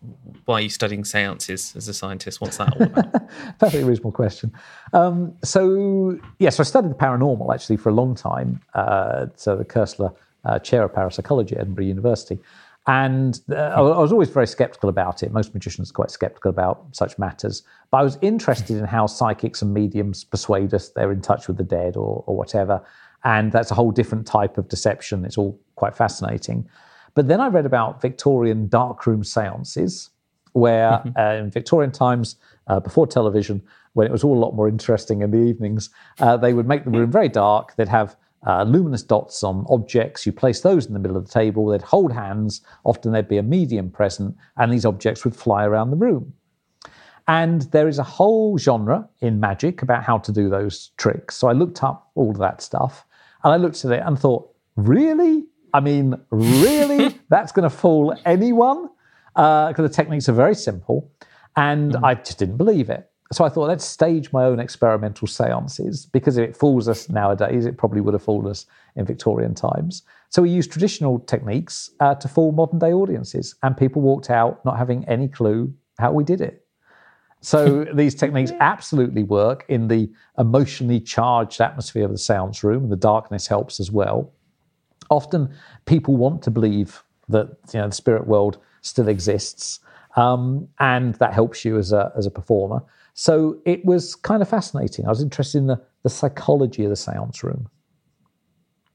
why 0.45 0.57
are 0.57 0.61
you 0.61 0.69
studying 0.69 1.05
seances 1.05 1.75
as 1.77 1.89
a 1.89 1.95
scientist? 1.95 2.41
What's 2.41 2.59
that 2.59 2.75
all 2.75 2.83
about? 2.83 3.13
Perfectly 3.59 3.85
reasonable 3.85 4.13
question. 4.13 4.53
Um, 4.93 5.35
so, 5.43 6.11
yes, 6.11 6.21
yeah, 6.39 6.51
so 6.51 6.61
I 6.63 6.65
studied 6.65 6.91
the 6.91 6.97
paranormal 6.97 7.55
actually 7.55 7.79
for 7.79 7.89
a 7.89 7.95
long 7.95 8.15
time. 8.15 8.61
Uh, 8.75 9.27
so, 9.37 9.57
the 9.57 9.65
Koestler 9.65 10.15
uh, 10.45 10.59
Chair 10.59 10.85
of 10.85 10.95
Parapsychology 10.95 11.55
at 11.55 11.63
Edinburgh 11.63 11.87
University. 11.87 12.39
And 12.87 13.41
uh, 13.51 13.55
I 13.55 13.81
was 13.81 14.11
always 14.11 14.31
very 14.31 14.47
skeptical 14.47 14.89
about 14.89 15.23
it. 15.23 15.33
Most 15.33 15.55
magicians 15.55 15.91
are 15.91 15.95
quite 15.95 16.11
skeptical 16.11 16.49
about 16.49 16.87
such 16.93 17.19
matters. 17.19 17.63
But 17.91 17.99
I 17.99 18.03
was 18.03 18.19
interested 18.23 18.77
in 18.77 18.85
how 18.85 19.07
psychics 19.07 19.63
and 19.63 19.73
mediums 19.73 20.25
persuade 20.25 20.73
us 20.73 20.89
they're 20.89 21.13
in 21.13 21.21
touch 21.21 21.47
with 21.47 21.59
the 21.59 21.63
dead 21.63 21.97
or, 21.97 22.25
or 22.27 22.37
whatever. 22.37 22.83
And 23.25 23.53
that's 23.53 23.71
a 23.71 23.75
whole 23.75 23.91
different 23.91 24.27
type 24.27 24.59
of 24.59 24.69
deception. 24.69 25.25
It's 25.25 25.37
all 25.37 25.59
quite 25.77 25.97
fascinating. 25.97 26.69
But 27.15 27.29
then 27.29 27.41
I 27.41 27.49
read 27.49 27.67
about 27.67 28.01
Victorian 28.01 28.69
darkroom 28.69 29.25
seances, 29.25 30.11
where 30.53 30.91
mm-hmm. 30.91 31.19
uh, 31.19 31.35
in 31.35 31.51
Victorian 31.51 31.93
times, 31.93 32.37
uh, 32.67 32.81
before 32.81 33.07
television, 33.07 33.63
when 33.93 34.07
it 34.07 34.13
was 34.13 34.25
all 34.25 34.37
a 34.37 34.43
lot 34.43 34.55
more 34.55 34.69
interesting 34.69 35.23
in 35.23 35.31
the 35.31 35.39
evenings, 35.39 35.91
uh, 36.21 36.37
they 36.37 36.55
would 36.55 36.67
make 36.67 36.85
the 36.85 36.91
room 36.91 37.11
very 37.11 37.29
dark. 37.29 37.75
They'd 37.77 37.89
have 37.89 38.17
uh, 38.47 38.63
luminous 38.63 39.03
dots 39.03 39.43
on 39.43 39.67
objects. 39.69 40.25
You 40.25 40.33
place 40.33 40.61
those 40.61 40.87
in 40.87 40.93
the 40.93 40.99
middle 40.99 41.17
of 41.17 41.27
the 41.27 41.33
table. 41.33 41.67
They'd 41.67 41.83
hold 41.83 42.13
hands. 42.13 42.63
Often 42.85 43.13
there'd 43.13 43.29
be 43.29 43.39
a 43.39 43.43
medium 43.43 43.91
present, 43.91 44.37
and 44.57 44.73
these 44.73 44.85
objects 44.87 45.25
would 45.25 45.37
fly 45.37 45.65
around 45.65 45.91
the 45.91 45.97
room. 45.97 46.33
And 47.29 47.63
there 47.71 47.87
is 47.87 47.99
a 47.99 48.03
whole 48.03 48.59
genre 48.59 49.09
in 49.21 49.41
magic 49.41 49.83
about 49.83 50.03
how 50.03 50.19
to 50.19 50.33
do 50.33 50.49
those 50.49 50.91
tricks. 50.97 51.37
So 51.37 51.49
I 51.49 51.53
looked 51.53 51.83
up 51.83 52.11
all 52.15 52.31
of 52.31 52.39
that 52.39 52.63
stuff. 52.63 53.07
And 53.45 53.53
I 53.53 53.57
looked 53.57 53.85
at 53.85 53.93
it 53.93 54.03
and 54.05 54.19
thought, 54.19 54.51
really? 54.77 55.47
I 55.73 55.81
mean, 55.81 56.15
really? 56.31 57.19
That's 57.29 57.53
going 57.53 57.69
to 57.69 57.75
fool 57.75 58.15
anyone? 58.25 58.89
Because 59.35 59.79
uh, 59.79 59.83
the 59.83 59.89
techniques 59.89 60.29
are 60.29 60.35
very 60.35 60.55
simple. 60.55 61.11
And 61.57 61.93
mm. 61.93 62.05
I 62.05 62.15
just 62.15 62.39
didn't 62.39 62.57
believe 62.57 62.91
it. 62.91 63.11
So 63.33 63.45
I 63.45 63.49
thought, 63.49 63.69
let's 63.69 63.85
stage 63.85 64.33
my 64.33 64.45
own 64.45 64.59
experimental 64.59 65.29
seances 65.29 66.07
because 66.07 66.37
if 66.37 66.49
it 66.49 66.57
fools 66.57 66.89
us 66.89 67.09
nowadays, 67.09 67.65
it 67.65 67.79
probably 67.79 68.01
would 68.01 68.15
have 68.15 68.25
fooled 68.25 68.47
us 68.49 68.67
in 68.97 69.05
Victorian 69.05 69.55
times. 69.55 70.03
So 70.31 70.43
we 70.43 70.51
used 70.51 70.73
traditional 70.73 71.21
techniques 71.21 71.91
uh, 72.01 72.17
to 72.17 72.27
fool 72.27 72.51
modern 72.51 72.81
day 72.81 72.93
audiences, 72.93 73.55
and 73.63 73.77
people 73.77 74.03
walked 74.03 74.31
out 74.31 74.65
not 74.65 74.79
having 74.79 75.05
any 75.09 75.29
clue 75.29 75.73
how 75.99 76.13
we 76.13 76.25
did 76.25 76.41
it. 76.41 76.60
So 77.41 77.85
these 77.95 78.15
techniques 78.15 78.53
absolutely 78.61 79.23
work 79.23 79.65
in 79.69 79.89
the 79.89 80.11
emotionally 80.39 81.01
charged 81.01 81.61
atmosphere 81.61 82.05
of 82.05 82.11
the 82.11 82.19
seance 82.19 82.63
room, 82.63 82.85
and 82.85 82.93
the 82.93 82.97
darkness 82.97 83.47
helps 83.47 83.81
as 83.81 83.91
well. 83.91 84.33
Often 85.09 85.55
people 85.87 86.17
want 86.17 86.43
to 86.43 86.51
believe 86.51 87.03
that 87.29 87.49
you 87.73 87.81
know 87.81 87.89
the 87.89 87.95
spirit 87.95 88.27
world 88.27 88.59
still 88.83 89.09
exists, 89.09 89.81
um, 90.17 90.69
and 90.79 91.15
that 91.17 91.33
helps 91.33 91.65
you 91.65 91.79
as 91.79 91.93
a 91.93 92.13
as 92.17 92.27
a 92.27 92.31
performer. 92.31 92.83
So 93.15 93.61
it 93.65 93.85
was 93.85 94.15
kind 94.15 94.43
of 94.43 94.49
fascinating. 94.49 95.07
I 95.07 95.09
was 95.09 95.23
interested 95.23 95.59
in 95.59 95.67
the, 95.67 95.83
the 96.03 96.11
psychology 96.11 96.85
of 96.85 96.91
the 96.91 96.97
seance 96.97 97.43
room. 97.43 97.69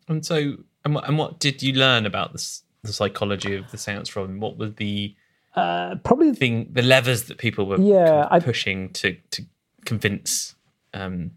And 0.07 0.25
so, 0.25 0.57
and 0.83 0.95
what, 0.95 1.07
and 1.07 1.17
what 1.17 1.39
did 1.39 1.61
you 1.61 1.73
learn 1.73 2.05
about 2.05 2.31
this, 2.31 2.63
the 2.83 2.93
psychology 2.93 3.55
of 3.55 3.69
the 3.71 3.77
seance 3.77 4.15
room? 4.15 4.39
What 4.39 4.57
were 4.57 4.69
the 4.69 5.15
uh, 5.55 5.95
probably 6.03 6.33
thing 6.33 6.69
the 6.71 6.81
levers 6.81 7.23
that 7.23 7.37
people 7.37 7.65
were 7.65 7.79
yeah, 7.79 8.27
kind 8.29 8.35
of 8.35 8.43
pushing 8.43 8.89
to 8.89 9.15
to 9.31 9.43
convince 9.85 10.55
um, 10.93 11.31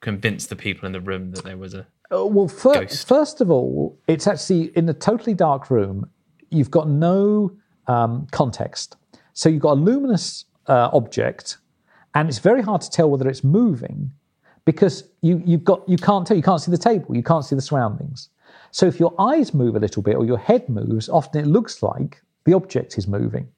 convince 0.00 0.46
the 0.46 0.56
people 0.56 0.86
in 0.86 0.92
the 0.92 1.00
room 1.00 1.32
that 1.32 1.44
there 1.44 1.56
was 1.56 1.74
a 1.74 1.86
uh, 2.12 2.24
well 2.24 2.48
first, 2.48 3.06
first 3.08 3.40
of 3.40 3.50
all 3.50 3.98
it's 4.06 4.26
actually 4.26 4.76
in 4.76 4.88
a 4.88 4.94
totally 4.94 5.34
dark 5.34 5.70
room 5.70 6.08
you've 6.50 6.70
got 6.70 6.88
no 6.88 7.52
um, 7.86 8.26
context. 8.30 8.96
So 9.32 9.48
you've 9.48 9.62
got 9.62 9.72
a 9.72 9.80
luminous 9.80 10.44
uh, 10.68 10.90
object 10.92 11.58
and 12.14 12.28
it's 12.28 12.38
very 12.38 12.62
hard 12.62 12.80
to 12.82 12.90
tell 12.90 13.10
whether 13.10 13.28
it's 13.28 13.42
moving 13.42 14.12
because 14.64 15.04
you, 15.20 15.42
you've 15.44 15.64
got 15.64 15.86
you 15.88 15.96
can't 15.96 16.26
tell 16.26 16.36
you 16.36 16.42
can't 16.42 16.60
see 16.60 16.70
the 16.70 16.78
table 16.78 17.14
you 17.14 17.22
can't 17.22 17.44
see 17.44 17.56
the 17.56 17.62
surroundings. 17.62 18.28
So 18.70 18.86
if 18.86 18.98
your 18.98 19.14
eyes 19.18 19.52
move 19.52 19.76
a 19.76 19.80
little 19.80 20.02
bit 20.02 20.16
or 20.16 20.24
your 20.24 20.38
head 20.38 20.68
moves 20.68 21.08
often 21.08 21.44
it 21.44 21.46
looks 21.48 21.82
like 21.82 22.22
the 22.44 22.54
object 22.54 22.96
is 22.96 23.08
moving 23.08 23.48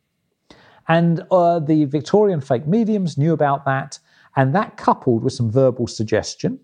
and 0.88 1.22
uh, 1.30 1.58
the 1.58 1.84
Victorian 1.84 2.40
fake 2.40 2.66
mediums 2.66 3.18
knew 3.18 3.32
about 3.32 3.64
that, 3.64 3.98
and 4.36 4.54
that 4.54 4.76
coupled 4.76 5.24
with 5.24 5.32
some 5.32 5.50
verbal 5.50 5.86
suggestion 5.86 6.60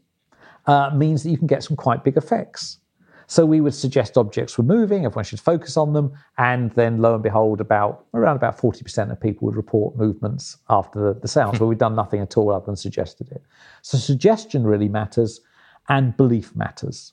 uh, 0.66 0.90
means 0.94 1.22
that 1.22 1.30
you 1.30 1.38
can 1.38 1.46
get 1.46 1.62
some 1.62 1.76
quite 1.76 2.04
big 2.04 2.16
effects. 2.16 2.78
So 3.26 3.46
we 3.46 3.60
would 3.60 3.74
suggest 3.74 4.18
objects 4.18 4.58
were 4.58 4.64
moving, 4.64 5.06
everyone 5.06 5.24
should 5.24 5.40
focus 5.40 5.76
on 5.76 5.94
them, 5.94 6.12
and 6.36 6.70
then 6.72 6.98
lo 6.98 7.14
and 7.14 7.22
behold, 7.22 7.60
about 7.60 8.04
around 8.12 8.36
about 8.36 8.58
40% 8.58 9.10
of 9.10 9.20
people 9.20 9.46
would 9.46 9.56
report 9.56 9.96
movements 9.96 10.58
after 10.68 11.00
the, 11.00 11.20
the 11.20 11.28
sounds, 11.28 11.58
where 11.58 11.66
we'd 11.66 11.78
done 11.78 11.94
nothing 11.94 12.20
at 12.20 12.36
all 12.36 12.52
other 12.52 12.66
than 12.66 12.76
suggested 12.76 13.30
it. 13.30 13.42
So 13.80 13.96
suggestion 13.96 14.64
really 14.64 14.88
matters, 14.88 15.40
and 15.88 16.16
belief 16.16 16.54
matters. 16.54 17.12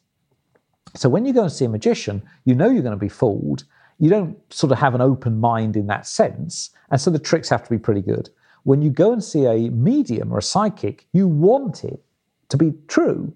So 0.95 1.09
when 1.09 1.25
you 1.25 1.33
go 1.33 1.43
and 1.43 1.51
see 1.51 1.65
a 1.65 1.69
magician, 1.69 2.21
you 2.45 2.55
know 2.55 2.69
you're 2.69 2.83
going 2.83 2.91
to 2.91 2.97
be 2.97 3.09
fooled. 3.09 3.63
You 3.99 4.09
don't 4.09 4.37
sort 4.51 4.71
of 4.71 4.79
have 4.79 4.95
an 4.95 5.01
open 5.01 5.39
mind 5.39 5.75
in 5.75 5.87
that 5.87 6.07
sense, 6.07 6.71
and 6.89 6.99
so 6.99 7.11
the 7.11 7.19
tricks 7.19 7.49
have 7.49 7.63
to 7.63 7.69
be 7.69 7.77
pretty 7.77 8.01
good. 8.01 8.29
When 8.63 8.81
you 8.81 8.89
go 8.89 9.13
and 9.13 9.23
see 9.23 9.45
a 9.45 9.69
medium 9.69 10.33
or 10.33 10.39
a 10.39 10.41
psychic, 10.41 11.07
you 11.13 11.27
want 11.27 11.83
it 11.83 12.01
to 12.49 12.57
be 12.57 12.73
true. 12.87 13.33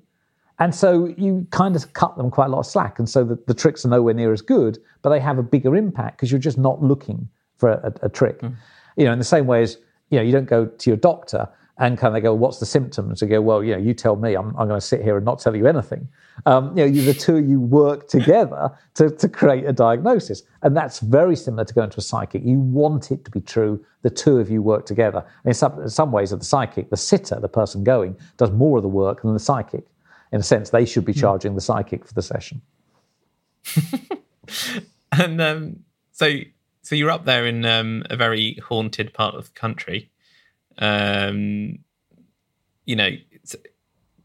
And 0.60 0.74
so 0.76 1.08
you 1.18 1.48
kind 1.50 1.76
of 1.76 1.94
cut 1.94 2.16
them 2.18 2.30
quite 2.30 2.46
a 2.46 2.50
lot 2.50 2.60
of 2.60 2.66
slack. 2.66 3.00
And 3.00 3.10
so 3.10 3.24
the, 3.24 3.40
the 3.48 3.54
tricks 3.54 3.86
are 3.86 3.90
nowhere 3.90 4.14
near 4.14 4.32
as 4.32 4.42
good, 4.42 4.78
but 5.02 5.10
they 5.10 5.20
have 5.20 5.40
a 5.40 5.44
bigger 5.44 5.76
impact 5.76 6.18
because 6.18 6.32
you're 6.32 6.40
just 6.40 6.58
not 6.58 6.82
looking 6.82 7.28
for 7.58 7.70
a, 7.70 7.92
a, 8.02 8.06
a 8.06 8.10
trick. 8.10 8.40
Mm. 8.40 8.56
You 8.98 9.06
know, 9.06 9.14
in 9.14 9.20
the 9.20 9.26
same 9.26 9.48
way 9.48 9.64
as, 9.64 9.78
you 10.10 10.20
know, 10.20 10.24
you 10.24 10.32
don't 10.32 10.46
go 10.46 10.66
to 10.66 10.90
your 10.90 10.98
doctor 10.98 11.50
and 11.80 11.98
kind 11.98 12.16
of 12.16 12.22
go, 12.22 12.34
what's 12.34 12.60
the 12.60 12.66
symptoms? 12.66 13.22
And 13.22 13.32
go, 13.32 13.42
well, 13.42 13.64
you 13.64 13.72
know, 13.72 13.80
you 13.80 13.96
tell 13.96 14.16
me, 14.16 14.36
I'm, 14.36 14.50
I'm 14.50 14.68
going 14.68 14.80
to 14.80 14.86
sit 14.86 15.02
here 15.02 15.18
and 15.18 15.26
not 15.26 15.40
tell 15.40 15.56
you 15.56 15.66
anything. 15.66 16.08
Um, 16.46 16.78
you 16.78 16.86
know, 16.86 16.92
you, 16.92 17.02
the 17.02 17.16
two 17.16 17.38
of 17.38 17.50
you 17.50 17.60
work 17.60 18.08
together 18.10 18.72
to, 18.94 19.10
to 19.10 19.28
create 19.28 19.66
a 19.66 19.74
diagnosis. 19.74 20.44
And 20.62 20.78
that's 20.78 21.00
very 21.00 21.36
similar 21.36 21.66
to 21.66 21.74
going 21.74 21.90
to 21.90 21.98
a 21.98 22.02
psychic. 22.02 22.44
You 22.46 22.60
want 22.60 23.12
it 23.12 23.26
to 23.26 23.32
be 23.32 23.42
true. 23.42 23.84
The 24.04 24.12
two 24.12 24.38
of 24.38 24.52
you 24.52 24.62
work 24.62 24.86
together. 24.86 25.26
And 25.44 25.50
in 25.50 25.54
some, 25.56 25.82
in 25.82 25.90
some 25.90 26.12
ways, 26.12 26.32
of 26.32 26.40
the 26.40 26.46
psychic, 26.46 26.92
the 26.92 26.98
sitter, 26.98 27.40
the 27.40 27.50
person 27.50 27.84
going, 27.84 28.18
does 28.38 28.52
more 28.52 28.78
of 28.78 28.84
the 28.84 28.90
work 28.90 29.24
than 29.24 29.34
the 29.34 29.40
psychic. 29.40 29.86
In 30.32 30.40
a 30.40 30.44
sense, 30.44 30.70
they 30.70 30.86
should 30.86 31.06
be 31.06 31.14
hmm. 31.14 31.20
charging 31.20 31.56
the 31.56 31.62
psychic 31.62 32.06
for 32.06 32.14
the 32.14 32.22
session. 32.22 32.62
and 35.12 35.42
um, 35.42 35.80
so, 36.12 36.40
so 36.84 36.96
you're 36.96 37.12
up 37.12 37.26
there 37.26 37.48
in 37.48 37.66
um, 37.66 38.04
a 38.12 38.16
very 38.16 38.60
haunted 38.68 39.14
part 39.14 39.34
of 39.34 39.46
the 39.46 39.60
country. 39.60 40.12
Um, 40.78 41.80
you 42.86 42.96
know, 42.96 43.10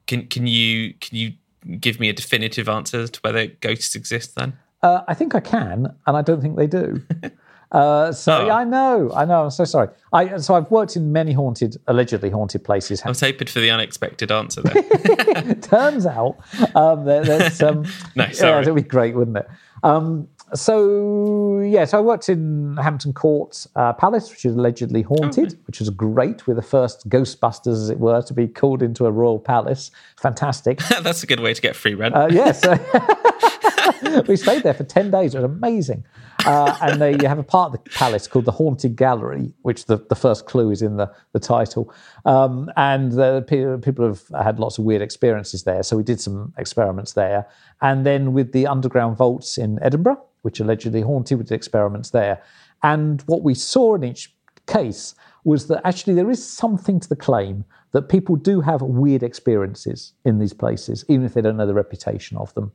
can 0.07 0.27
can 0.27 0.47
you 0.47 0.95
can 0.95 1.17
you 1.17 1.33
give 1.81 2.01
me 2.01 2.09
a 2.09 2.13
definitive 2.13 2.69
answer 2.69 3.01
as 3.01 3.11
to 3.11 3.21
whether 3.21 3.47
ghosts 3.47 3.95
exist? 3.95 4.35
Then 4.35 4.55
uh, 4.83 5.03
I 5.09 5.15
think 5.15 5.35
I 5.35 5.41
can, 5.41 5.95
and 6.07 6.17
I 6.17 6.23
don't 6.23 6.41
think 6.41 6.57
they 6.57 6.67
do. 6.67 7.03
Uh, 7.71 8.11
so 8.13 8.47
oh. 8.47 8.51
I 8.51 8.65
know, 8.65 9.13
I 9.15 9.27
know. 9.27 9.45
I'm 9.45 9.51
so 9.51 9.65
sorry. 9.65 9.89
I 10.13 10.39
so 10.39 10.55
I've 10.55 10.71
worked 10.71 10.97
in 10.97 11.13
many 11.13 11.33
haunted, 11.33 11.77
allegedly 11.87 12.31
haunted 12.31 12.65
places. 12.65 13.03
I 13.05 13.09
was 13.09 13.21
hoping 13.21 13.47
for 13.47 13.61
the 13.61 13.71
unexpected 13.71 14.33
answer. 14.33 14.63
There 14.63 15.55
turns 15.61 16.07
out 16.07 16.39
um, 16.75 17.05
there, 17.05 17.23
there's 17.23 17.61
um, 17.61 17.85
no, 18.17 18.31
sorry, 18.33 18.53
yeah, 18.53 18.61
it'd 18.61 18.75
be 18.75 18.83
great, 18.83 19.15
wouldn't 19.15 19.37
it? 19.37 19.49
Um, 19.83 20.29
so 20.55 21.61
yeah, 21.61 21.85
so 21.85 21.99
I 21.99 22.01
worked 22.01 22.29
in 22.29 22.77
Hampton 22.77 23.13
Court 23.13 23.67
uh, 23.77 23.93
Palace, 23.93 24.31
which 24.31 24.45
is 24.45 24.55
allegedly 24.55 25.03
haunted, 25.03 25.55
oh, 25.55 25.63
which 25.67 25.81
was 25.81 25.91
great. 25.91 26.47
We're 26.47 26.55
the 26.55 26.63
first 26.63 27.09
Ghostbusters, 27.09 27.75
as 27.75 27.91
it 27.91 27.99
were, 27.99 28.23
to 28.23 28.35
be 28.35 28.49
called 28.49 28.83
into 28.83 29.07
a 29.07 29.11
royal 29.11 29.39
palace. 29.39 29.91
Fantastic. 30.17 30.79
That's 31.03 31.23
a 31.23 31.27
good 31.27 31.41
way 31.41 31.55
to 31.55 31.61
get 31.61 31.77
free 31.77 31.95
rent. 31.95 32.15
Uh, 32.15 32.29
yes, 32.31 32.65
we 34.29 34.37
stayed 34.37 34.63
there 34.63 34.75
for 34.75 34.85
ten 34.85 35.11
days. 35.11 35.35
It 35.35 35.39
was 35.39 35.45
amazing. 35.45 36.05
Uh, 36.47 36.77
and 36.81 37.03
they 37.03 37.27
have 37.27 37.39
a 37.39 37.43
part 37.43 37.75
of 37.75 37.85
the 37.85 37.91
palace 37.91 38.29
called 38.29 38.45
the 38.45 38.53
Haunted 38.53 38.97
Gallery, 38.97 39.53
which 39.63 39.87
the, 39.87 39.99
the 40.09 40.15
first 40.15 40.47
clue 40.47 40.71
is 40.71 40.83
in 40.83 40.97
the, 40.97 41.13
the 41.33 41.41
title. 41.41 41.93
Um, 42.25 42.71
and 42.77 43.13
the, 43.13 43.45
people 43.83 44.07
have 44.07 44.23
had 44.45 44.61
lots 44.61 44.79
of 44.79 44.85
weird 44.85 45.03
experiences 45.03 45.65
there. 45.65 45.83
So 45.83 45.97
we 45.97 46.05
did 46.05 46.21
some 46.21 46.55
experiments 46.57 47.15
there. 47.15 47.47
And 47.81 48.07
then 48.07 48.33
with 48.33 48.53
the 48.53 48.67
underground 48.67 49.17
vaults 49.17 49.59
in 49.59 49.79
Edinburgh, 49.83 50.23
which 50.49 50.61
allegedly 50.61 51.03
haunted, 51.03 51.37
with 51.37 51.53
experiments 51.53 52.09
there. 52.09 52.43
And 52.83 53.21
what 53.27 53.43
we 53.43 53.53
saw 53.53 53.97
in 53.97 54.03
each 54.03 54.35
case 54.67 55.15
was 55.45 55.67
that 55.67 55.87
actually 55.87 56.15
there 56.15 56.31
is 56.31 56.43
something 56.43 56.99
to 57.01 57.09
the 57.09 57.17
claim 57.17 57.67
that 57.93 58.09
people 58.09 58.35
do 58.35 58.63
have 58.63 58.81
weird 58.81 59.23
experiences 59.23 60.15
in 60.25 60.39
these 60.39 60.55
places, 60.55 61.05
even 61.07 61.27
if 61.27 61.35
they 61.35 61.43
don't 61.43 61.59
know 61.59 61.67
the 61.67 61.75
reputation 61.75 62.39
of 62.39 62.55
them. 62.55 62.73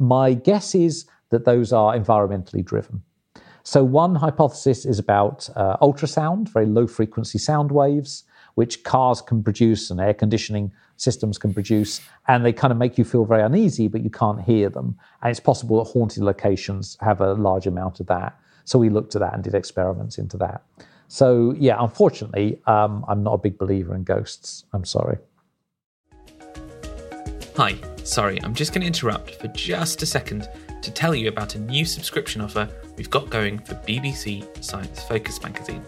My 0.00 0.34
guess 0.34 0.74
is 0.74 1.06
that 1.30 1.44
those 1.44 1.72
are 1.72 1.96
environmentally 1.96 2.64
driven. 2.64 3.04
So, 3.62 3.84
one 3.84 4.16
hypothesis 4.16 4.84
is 4.84 4.98
about 4.98 5.48
uh, 5.54 5.76
ultrasound, 5.76 6.48
very 6.48 6.66
low 6.66 6.88
frequency 6.88 7.38
sound 7.38 7.70
waves, 7.70 8.24
which 8.56 8.82
cars 8.82 9.22
can 9.22 9.44
produce 9.44 9.92
and 9.92 10.00
air 10.00 10.14
conditioning 10.14 10.72
systems 11.02 11.38
can 11.38 11.52
produce, 11.52 12.00
and 12.28 12.44
they 12.44 12.52
kind 12.52 12.72
of 12.72 12.78
make 12.78 12.96
you 12.98 13.04
feel 13.04 13.24
very 13.24 13.42
uneasy, 13.42 13.88
but 13.88 14.02
you 14.02 14.10
can't 14.10 14.40
hear 14.40 14.68
them. 14.70 14.96
And 15.22 15.30
it's 15.30 15.40
possible 15.40 15.82
that 15.82 15.90
haunted 15.90 16.22
locations 16.22 16.96
have 17.00 17.20
a 17.20 17.34
large 17.34 17.66
amount 17.66 18.00
of 18.00 18.06
that. 18.06 18.38
So, 18.64 18.78
we 18.78 18.88
looked 18.88 19.14
at 19.16 19.20
that 19.20 19.34
and 19.34 19.42
did 19.42 19.54
experiments 19.54 20.18
into 20.18 20.36
that. 20.38 20.62
So, 21.08 21.54
yeah, 21.58 21.76
unfortunately, 21.78 22.58
um, 22.66 23.04
I'm 23.06 23.22
not 23.22 23.34
a 23.34 23.38
big 23.38 23.58
believer 23.58 23.94
in 23.94 24.04
ghosts. 24.04 24.64
I'm 24.72 24.84
sorry. 24.84 25.18
Hi, 27.56 27.76
sorry, 28.02 28.42
I'm 28.42 28.54
just 28.54 28.72
going 28.72 28.80
to 28.80 28.86
interrupt 28.86 29.34
for 29.34 29.48
just 29.48 30.00
a 30.02 30.06
second 30.06 30.48
to 30.80 30.90
tell 30.90 31.14
you 31.14 31.28
about 31.28 31.54
a 31.54 31.58
new 31.58 31.84
subscription 31.84 32.40
offer 32.40 32.66
we've 32.96 33.10
got 33.10 33.28
going 33.28 33.58
for 33.58 33.74
BBC 33.74 34.64
Science 34.64 35.02
Focus 35.02 35.42
magazine. 35.42 35.84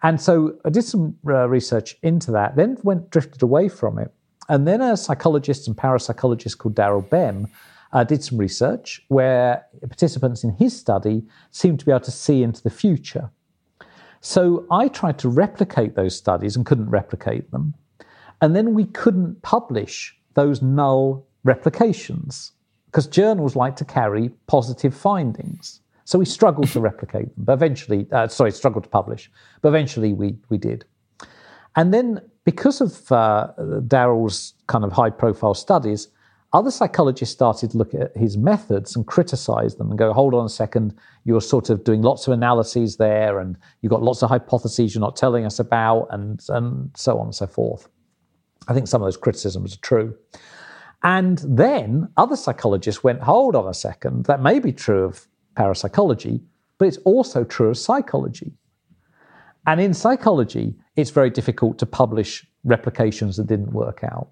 And 0.05 0.21
so 0.21 0.57
I 0.65 0.71
did 0.71 0.85
some 0.85 1.17
uh, 1.27 1.49
research 1.49 1.97
into 2.03 2.31
that, 2.33 2.55
then 2.55 2.77
went 2.85 3.11
drifted 3.11 3.43
away 3.43 3.69
from 3.69 3.99
it. 3.99 4.13
And 4.49 4.67
then 4.69 4.81
a 4.81 4.97
psychologist 4.97 5.67
and 5.69 5.77
parapsychologist 5.77 6.59
called 6.59 6.75
Daryl 6.75 7.09
Bem 7.09 7.49
uh, 7.93 8.05
did 8.05 8.23
some 8.23 8.39
research 8.39 9.03
where 9.09 9.65
participants 9.81 10.45
in 10.45 10.51
his 10.57 10.77
study 10.77 11.23
seemed 11.51 11.79
to 11.81 11.87
be 11.87 11.93
able 11.93 12.01
to 12.01 12.11
see 12.11 12.43
into 12.43 12.63
the 12.63 12.71
future. 12.71 13.31
So 14.21 14.67
I 14.71 14.89
tried 14.89 15.19
to 15.21 15.29
replicate 15.29 15.95
those 15.95 16.17
studies 16.17 16.57
and 16.57 16.67
couldn't 16.67 16.91
replicate 16.91 17.51
them. 17.51 17.75
And 18.41 18.57
then 18.57 18.75
we 18.75 18.87
couldn't 18.87 19.41
publish 19.43 20.17
those 20.35 20.61
null 20.61 21.27
replications 21.45 22.53
because 22.87 23.07
journals 23.07 23.55
like 23.55 23.77
to 23.77 23.85
carry 23.85 24.31
positive 24.47 24.95
findings. 24.95 25.81
So 26.05 26.19
we 26.19 26.25
struggled 26.25 26.69
to 26.69 26.81
replicate 26.81 27.35
them, 27.35 27.45
but 27.45 27.53
eventually, 27.55 28.07
uh, 28.13 28.29
sorry, 28.29 28.51
struggled 28.53 28.85
to 28.85 28.91
publish, 28.91 29.31
but 29.63 29.69
eventually 29.69 30.13
we, 30.13 30.37
we 30.49 30.59
did. 30.59 30.85
And 31.77 31.95
then 31.95 32.21
because 32.45 32.81
of 32.81 33.11
uh, 33.11 33.53
Daryl's 33.59 34.55
kind 34.67 34.85
of 34.85 34.93
high 34.93 35.11
profile 35.11 35.55
studies, 35.55 36.09
other 36.53 36.71
psychologists 36.71 37.35
started 37.35 37.73
to 37.73 37.79
look 37.79 37.95
at 37.95 38.17
his 38.17 38.37
methods 38.37 38.95
and 38.95 39.07
criticize 39.07 39.75
them 39.75 39.91
and 39.91 39.99
go, 39.99 40.13
hold 40.13 40.35
on 40.35 40.47
a 40.47 40.49
second, 40.49 40.95
you're 41.25 41.41
sort 41.41 41.69
of 41.69 41.83
doing 41.83 42.03
lots 42.03 42.29
of 42.29 42.33
analyses 42.33 42.97
there 42.97 43.41
and 43.41 43.57
you've 43.81 43.91
got 43.91 44.03
lots 44.03 44.23
of 44.23 44.29
hypotheses 44.29 44.95
you're 44.95 45.01
not 45.01 45.17
telling 45.17 45.45
us 45.45 45.59
about, 45.59 46.07
and, 46.11 46.41
and 46.51 46.91
so 46.97 47.19
on 47.19 47.27
and 47.27 47.35
so 47.35 47.47
forth. 47.47 47.89
I 48.69 48.73
think 48.73 48.87
some 48.87 49.03
of 49.03 49.07
those 49.07 49.17
criticisms 49.17 49.75
are 49.75 49.81
true. 49.81 50.17
And 51.03 51.39
then 51.39 52.09
other 52.17 52.37
psychologists 52.37 53.03
went, 53.03 53.21
hold 53.21 53.57
on 53.57 53.67
a 53.67 53.75
second, 53.75 54.27
that 54.27 54.41
may 54.41 54.61
be 54.61 54.73
true 54.73 55.03
of 55.05 55.27
parapsychology, 55.57 56.41
but 56.79 56.87
it's 56.87 56.99
also 56.99 57.43
true 57.43 57.71
of 57.71 57.79
psychology. 57.79 58.53
And 59.67 59.81
in 59.81 59.95
psychology, 59.95 60.75
it's 60.97 61.11
very 61.11 61.31
difficult 61.31 61.79
to 61.79 61.87
publish 61.87 62.47
replications 62.65 63.37
that 63.37 63.47
didn't 63.47 63.73
work 63.73 64.01
out. 64.05 64.29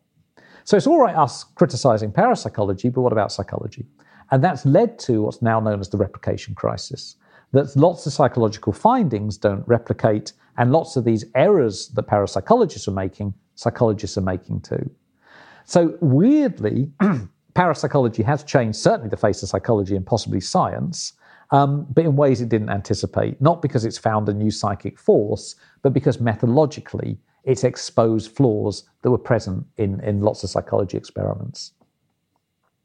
So 0.64 0.76
it's 0.76 0.86
all 0.86 1.00
right 1.00 1.16
us 1.16 1.44
criticizing 1.44 2.12
parapsychology, 2.12 2.88
but 2.88 3.00
what 3.00 3.12
about 3.12 3.32
psychology? 3.32 3.86
And 4.30 4.42
that's 4.42 4.64
led 4.64 4.98
to 5.00 5.22
what's 5.22 5.42
now 5.42 5.60
known 5.60 5.80
as 5.80 5.88
the 5.88 5.98
replication 5.98 6.54
crisis. 6.54 7.16
That 7.52 7.74
lots 7.76 8.06
of 8.06 8.12
psychological 8.12 8.72
findings 8.72 9.36
don't 9.36 9.66
replicate, 9.66 10.32
and 10.56 10.72
lots 10.72 10.96
of 10.96 11.04
these 11.04 11.24
errors 11.34 11.88
that 11.88 12.06
parapsychologists 12.06 12.88
are 12.88 12.92
making, 12.92 13.34
psychologists 13.56 14.16
are 14.16 14.22
making 14.22 14.60
too. 14.60 14.90
So 15.64 15.96
weirdly, 16.00 16.90
parapsychology 17.54 18.22
has 18.22 18.44
changed 18.44 18.78
certainly 18.78 19.10
the 19.10 19.16
face 19.16 19.42
of 19.42 19.48
psychology 19.48 19.96
and 19.96 20.06
possibly 20.06 20.40
science, 20.40 21.12
um, 21.52 21.86
but 21.94 22.04
in 22.04 22.16
ways 22.16 22.40
it 22.40 22.48
didn't 22.48 22.70
anticipate. 22.70 23.40
Not 23.40 23.62
because 23.62 23.84
it's 23.84 23.98
found 23.98 24.28
a 24.28 24.34
new 24.34 24.50
psychic 24.50 24.98
force, 24.98 25.54
but 25.82 25.92
because 25.92 26.16
methodologically 26.16 27.18
it's 27.44 27.64
exposed 27.64 28.30
flaws 28.30 28.84
that 29.02 29.10
were 29.10 29.18
present 29.18 29.66
in, 29.76 30.00
in 30.00 30.20
lots 30.20 30.44
of 30.44 30.50
psychology 30.50 30.96
experiments. 30.96 31.72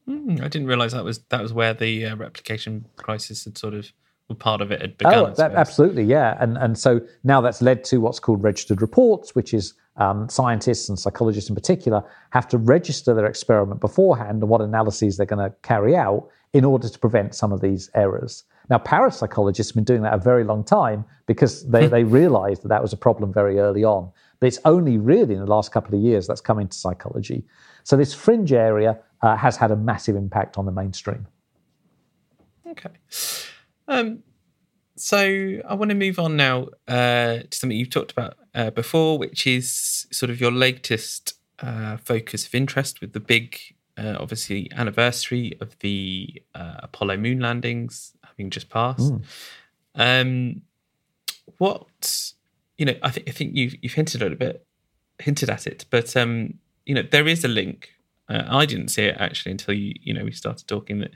Mm, 0.10 0.42
I 0.42 0.48
didn't 0.48 0.68
realize 0.68 0.94
that 0.94 1.04
was 1.04 1.20
that 1.30 1.42
was 1.42 1.54
where 1.54 1.74
the 1.74 2.06
uh, 2.06 2.16
replication 2.16 2.86
crisis 2.96 3.44
had 3.44 3.58
sort 3.58 3.74
of 3.74 3.92
part 4.40 4.62
of 4.62 4.72
it 4.72 4.82
had 4.82 4.98
begun. 4.98 5.14
Oh, 5.14 5.34
that, 5.36 5.54
absolutely, 5.54 6.04
yeah. 6.04 6.38
And 6.40 6.58
and 6.58 6.78
so 6.78 7.02
now 7.24 7.42
that's 7.42 7.62
led 7.62 7.84
to 7.86 7.98
what's 8.00 8.20
called 8.20 8.42
registered 8.42 8.82
reports, 8.82 9.36
which 9.36 9.54
is 9.54 9.74
um, 9.98 10.30
scientists 10.30 10.90
and 10.90 10.98
psychologists 10.98 11.50
in 11.50 11.56
particular 11.56 12.04
have 12.30 12.48
to 12.50 12.58
register 12.58 13.14
their 13.14 13.26
experiment 13.26 13.82
beforehand 13.82 14.42
and 14.42 14.50
what 14.50 14.62
analyses 14.62 15.18
they're 15.18 15.26
going 15.26 15.50
to 15.50 15.56
carry 15.62 15.96
out 15.96 16.30
in 16.54 16.64
order 16.64 16.88
to 16.88 17.00
prevent 17.00 17.36
some 17.36 17.52
of 17.52 17.62
these 17.62 17.90
errors. 17.94 18.44
Now, 18.70 18.78
parapsychologists 18.80 19.70
have 19.70 19.76
been 19.76 19.84
doing 19.84 20.02
that 20.02 20.14
a 20.14 20.18
very 20.18 20.44
long 20.44 20.64
time 20.64 21.06
because 21.26 21.66
they, 21.68 21.88
they 21.88 22.04
realized 22.04 22.64
that 22.64 22.68
that 22.70 22.82
was 22.82 22.94
a 22.94 22.98
problem 22.98 23.32
very 23.32 23.60
early 23.60 23.84
on. 23.84 24.12
But 24.40 24.48
it's 24.48 24.60
only 24.66 24.98
really 24.98 25.34
in 25.34 25.40
the 25.40 25.48
last 25.48 25.72
couple 25.72 25.96
of 25.96 26.02
years 26.02 26.28
that's 26.28 26.42
come 26.42 26.60
into 26.60 26.76
psychology. 26.76 27.46
So 27.84 27.96
this 27.96 28.14
fringe 28.14 28.52
area 28.52 29.00
uh, 29.22 29.36
has 29.38 29.58
had 29.58 29.72
a 29.72 29.76
massive 29.76 30.16
impact 30.16 30.58
on 30.58 30.66
the 30.66 30.72
mainstream. 30.72 31.28
Okay. 32.70 32.90
Um, 33.88 34.24
so 34.98 35.18
I 35.68 35.74
want 35.76 35.90
to 35.90 35.96
move 35.96 36.20
on 36.20 36.36
now 36.36 36.68
uh, 36.88 37.40
to 37.40 37.48
something 37.52 37.78
you've 37.78 37.90
talked 37.90 38.12
about 38.12 38.36
uh, 38.54 38.72
before, 38.72 39.18
which 39.18 39.48
is 39.48 40.08
sort 40.12 40.30
of 40.30 40.42
your 40.42 40.52
latest 40.52 41.34
uh, 41.60 41.98
focus 41.98 42.46
of 42.46 42.54
interest 42.54 43.00
with 43.00 43.14
the 43.14 43.20
big, 43.20 43.60
uh, 43.98 44.16
obviously, 44.20 44.72
anniversary 44.76 45.54
of 45.62 45.78
the 45.80 46.42
uh, 46.56 46.76
Apollo 46.80 47.18
moon 47.18 47.40
landings 47.40 48.17
having 48.38 48.50
just 48.50 48.69
passed. 48.69 49.13
Mm. 49.13 49.23
Um, 49.95 50.62
what 51.58 52.34
you 52.78 52.86
know, 52.86 52.95
I 53.02 53.10
think 53.10 53.28
I 53.28 53.32
think 53.32 53.56
you've 53.56 53.76
you've 53.82 53.93
hinted 53.93 54.21
a 54.21 54.36
bit, 54.36 54.65
hinted 55.19 55.50
at 55.50 55.67
it, 55.67 55.86
but 55.89 56.15
um, 56.15 56.56
you 56.86 56.95
know, 56.95 57.04
there 57.04 57.28
is 57.28 57.43
a 57.43 57.47
link. 57.47 57.89
Uh, 58.30 58.43
I 58.47 58.65
didn't 58.65 58.89
see 58.89 59.04
it 59.04 59.17
actually 59.19 59.54
until 59.54 59.73
you 59.73 59.93
you 60.02 60.13
know 60.13 60.23
we 60.23 60.32
started 60.32 60.67
talking 60.67 61.00
that 61.00 61.12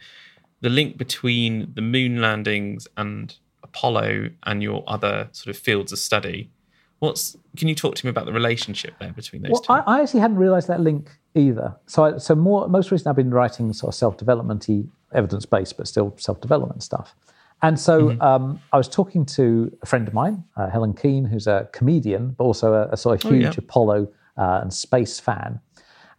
the 0.61 0.69
link 0.69 0.97
between 0.97 1.71
the 1.75 1.81
moon 1.81 2.21
landings 2.21 2.87
and 2.97 3.35
Apollo 3.63 4.29
and 4.43 4.63
your 4.63 4.83
other 4.87 5.29
sort 5.31 5.55
of 5.55 5.61
fields 5.61 5.91
of 5.91 5.99
study. 5.99 6.49
What's 6.99 7.35
can 7.57 7.67
you 7.67 7.75
talk 7.75 7.95
to 7.95 8.05
me 8.05 8.09
about 8.09 8.25
the 8.25 8.33
relationship 8.33 8.93
there 8.99 9.11
between 9.11 9.41
those 9.41 9.51
well, 9.51 9.61
two? 9.61 9.73
I, 9.73 9.97
I 9.97 10.01
actually 10.01 10.19
hadn't 10.19 10.37
realised 10.37 10.67
that 10.67 10.79
link 10.79 11.09
either. 11.33 11.75
So, 11.87 12.03
I, 12.03 12.17
so 12.17 12.35
more 12.35 12.67
most 12.67 12.91
recently, 12.91 13.09
I've 13.09 13.15
been 13.15 13.31
writing 13.31 13.73
sort 13.73 13.93
of 13.93 13.95
self 13.95 14.17
developmenty, 14.17 14.87
evidence 15.13 15.45
based, 15.45 15.77
but 15.77 15.87
still 15.87 16.15
self 16.17 16.41
development 16.41 16.83
stuff. 16.83 17.15
And 17.63 17.79
so 17.79 18.09
mm-hmm. 18.09 18.21
um, 18.21 18.59
I 18.73 18.77
was 18.77 18.87
talking 18.87 19.25
to 19.27 19.75
a 19.83 19.85
friend 19.85 20.07
of 20.07 20.13
mine, 20.13 20.43
uh, 20.57 20.69
Helen 20.69 20.93
Keen, 20.93 21.25
who's 21.25 21.47
a 21.47 21.69
comedian, 21.73 22.31
but 22.31 22.43
also 22.43 22.73
a, 22.73 22.87
a 22.89 22.97
sort 22.97 23.23
of 23.23 23.31
huge 23.31 23.45
oh, 23.45 23.49
yeah. 23.49 23.53
Apollo 23.57 24.11
uh, 24.37 24.59
and 24.63 24.73
space 24.73 25.19
fan. 25.19 25.59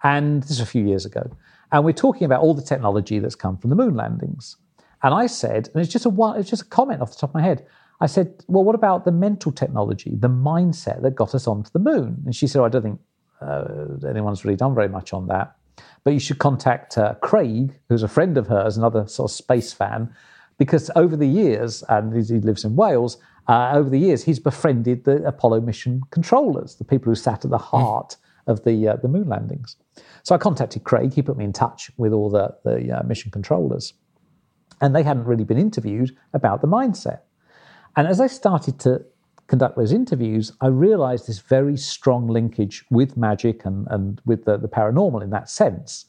And 0.05 0.43
this 0.43 0.51
was 0.51 0.61
a 0.61 0.67
few 0.67 0.85
years 0.85 1.05
ago. 1.05 1.31
And 1.73 1.85
we're 1.85 1.93
talking 1.93 2.25
about 2.25 2.43
all 2.43 2.55
the 2.55 2.63
technology 2.63 3.19
that's 3.19 3.35
come 3.35 3.57
from 3.57 3.71
the 3.71 3.77
moon 3.77 3.95
landings. 3.95 4.57
And 5.03 5.15
I 5.15 5.27
said, 5.27 5.69
and 5.75 5.83
it's 5.83 5.93
just 5.93 6.07
a 6.07 6.35
it's 6.37 6.51
just 6.51 6.63
a 6.63 6.67
comment 6.67 7.01
off 7.01 7.11
the 7.11 7.17
top 7.17 7.31
of 7.31 7.35
my 7.35 7.43
head. 7.43 7.67
I 8.01 8.07
said, 8.07 8.45
well, 8.47 8.65
what 8.65 8.75
about 8.75 9.05
the 9.05 9.13
mental 9.13 9.53
technology, 9.53 10.17
the 10.17 10.29
mindset 10.29 11.03
that 11.03 11.15
got 11.15 11.35
us 11.35 11.47
onto 11.47 11.71
the 11.71 11.79
moon? 11.79 12.23
And 12.25 12.35
she 12.35 12.47
said, 12.47 12.61
oh, 12.61 12.65
I 12.65 12.69
don't 12.69 12.83
think 12.83 13.01
uh, 13.41 14.09
anyone's 14.09 14.45
really 14.45 14.57
done 14.57 14.75
very 14.75 14.89
much 14.89 15.13
on 15.13 15.27
that. 15.29 15.57
But 16.05 16.15
you 16.15 16.21
should 16.21 16.39
contact 16.39 16.99
uh, 16.99 17.15
Craig, 17.23 17.79
who's 17.89 18.03
a 18.03 18.09
friend 18.09 18.37
of 18.37 18.49
hers, 18.49 18.77
another 18.77 19.07
sort 19.07 19.31
of 19.31 19.35
space 19.35 19.73
fan, 19.73 20.13
because 20.59 20.91
over 20.97 21.17
the 21.17 21.27
years, 21.27 21.83
and 21.89 22.15
he 22.15 22.39
lives 22.41 22.65
in 22.65 22.77
Wales, 22.77 23.19
uh, 23.49 23.73
over 23.75 23.91
the 23.91 23.99
years, 23.99 24.23
he's 24.25 24.39
befriended 24.39 25.05
the 25.05 25.25
Apollo 25.25 25.61
mission 25.63 26.03
controllers, 26.11 26.77
the 26.77 26.85
people 26.85 27.11
who 27.11 27.15
sat 27.15 27.45
at 27.45 27.51
the 27.51 27.59
hmm. 27.59 27.77
heart 27.77 28.11
mm. 28.11 28.53
of 28.53 28.65
the 28.65 28.89
uh, 28.89 28.97
the 28.97 29.09
moon 29.09 29.29
landings. 29.29 29.77
So 30.23 30.35
I 30.35 30.39
contacted 30.39 30.85
Craig. 30.85 31.13
He 31.13 31.23
put 31.23 31.37
me 31.37 31.45
in 31.45 31.53
touch 31.53 31.91
with 31.97 32.13
all 32.13 32.31
the 32.31 32.57
the 32.65 32.99
uh, 32.99 33.03
mission 33.03 33.31
controllers, 33.33 33.95
and 34.81 34.95
they 34.95 35.03
hadn't 35.03 35.25
really 35.25 35.45
been 35.45 35.59
interviewed 35.59 36.17
about 36.33 36.61
the 36.61 36.69
mindset. 36.69 37.21
And 37.97 38.07
as 38.07 38.21
I 38.21 38.29
started 38.29 38.79
to 38.81 39.05
conduct 39.47 39.77
those 39.77 39.93
interviews, 39.93 40.53
I 40.61 40.69
realized 40.69 41.27
this 41.27 41.39
very 41.39 41.77
strong 41.77 42.29
linkage 42.29 42.85
with 42.91 43.17
magic 43.17 43.65
and, 43.65 43.87
and 43.91 44.21
with 44.25 44.45
the, 44.45 44.57
the 44.57 44.69
paranormal 44.69 45.23
in 45.23 45.31
that 45.31 45.51
sense, 45.51 46.07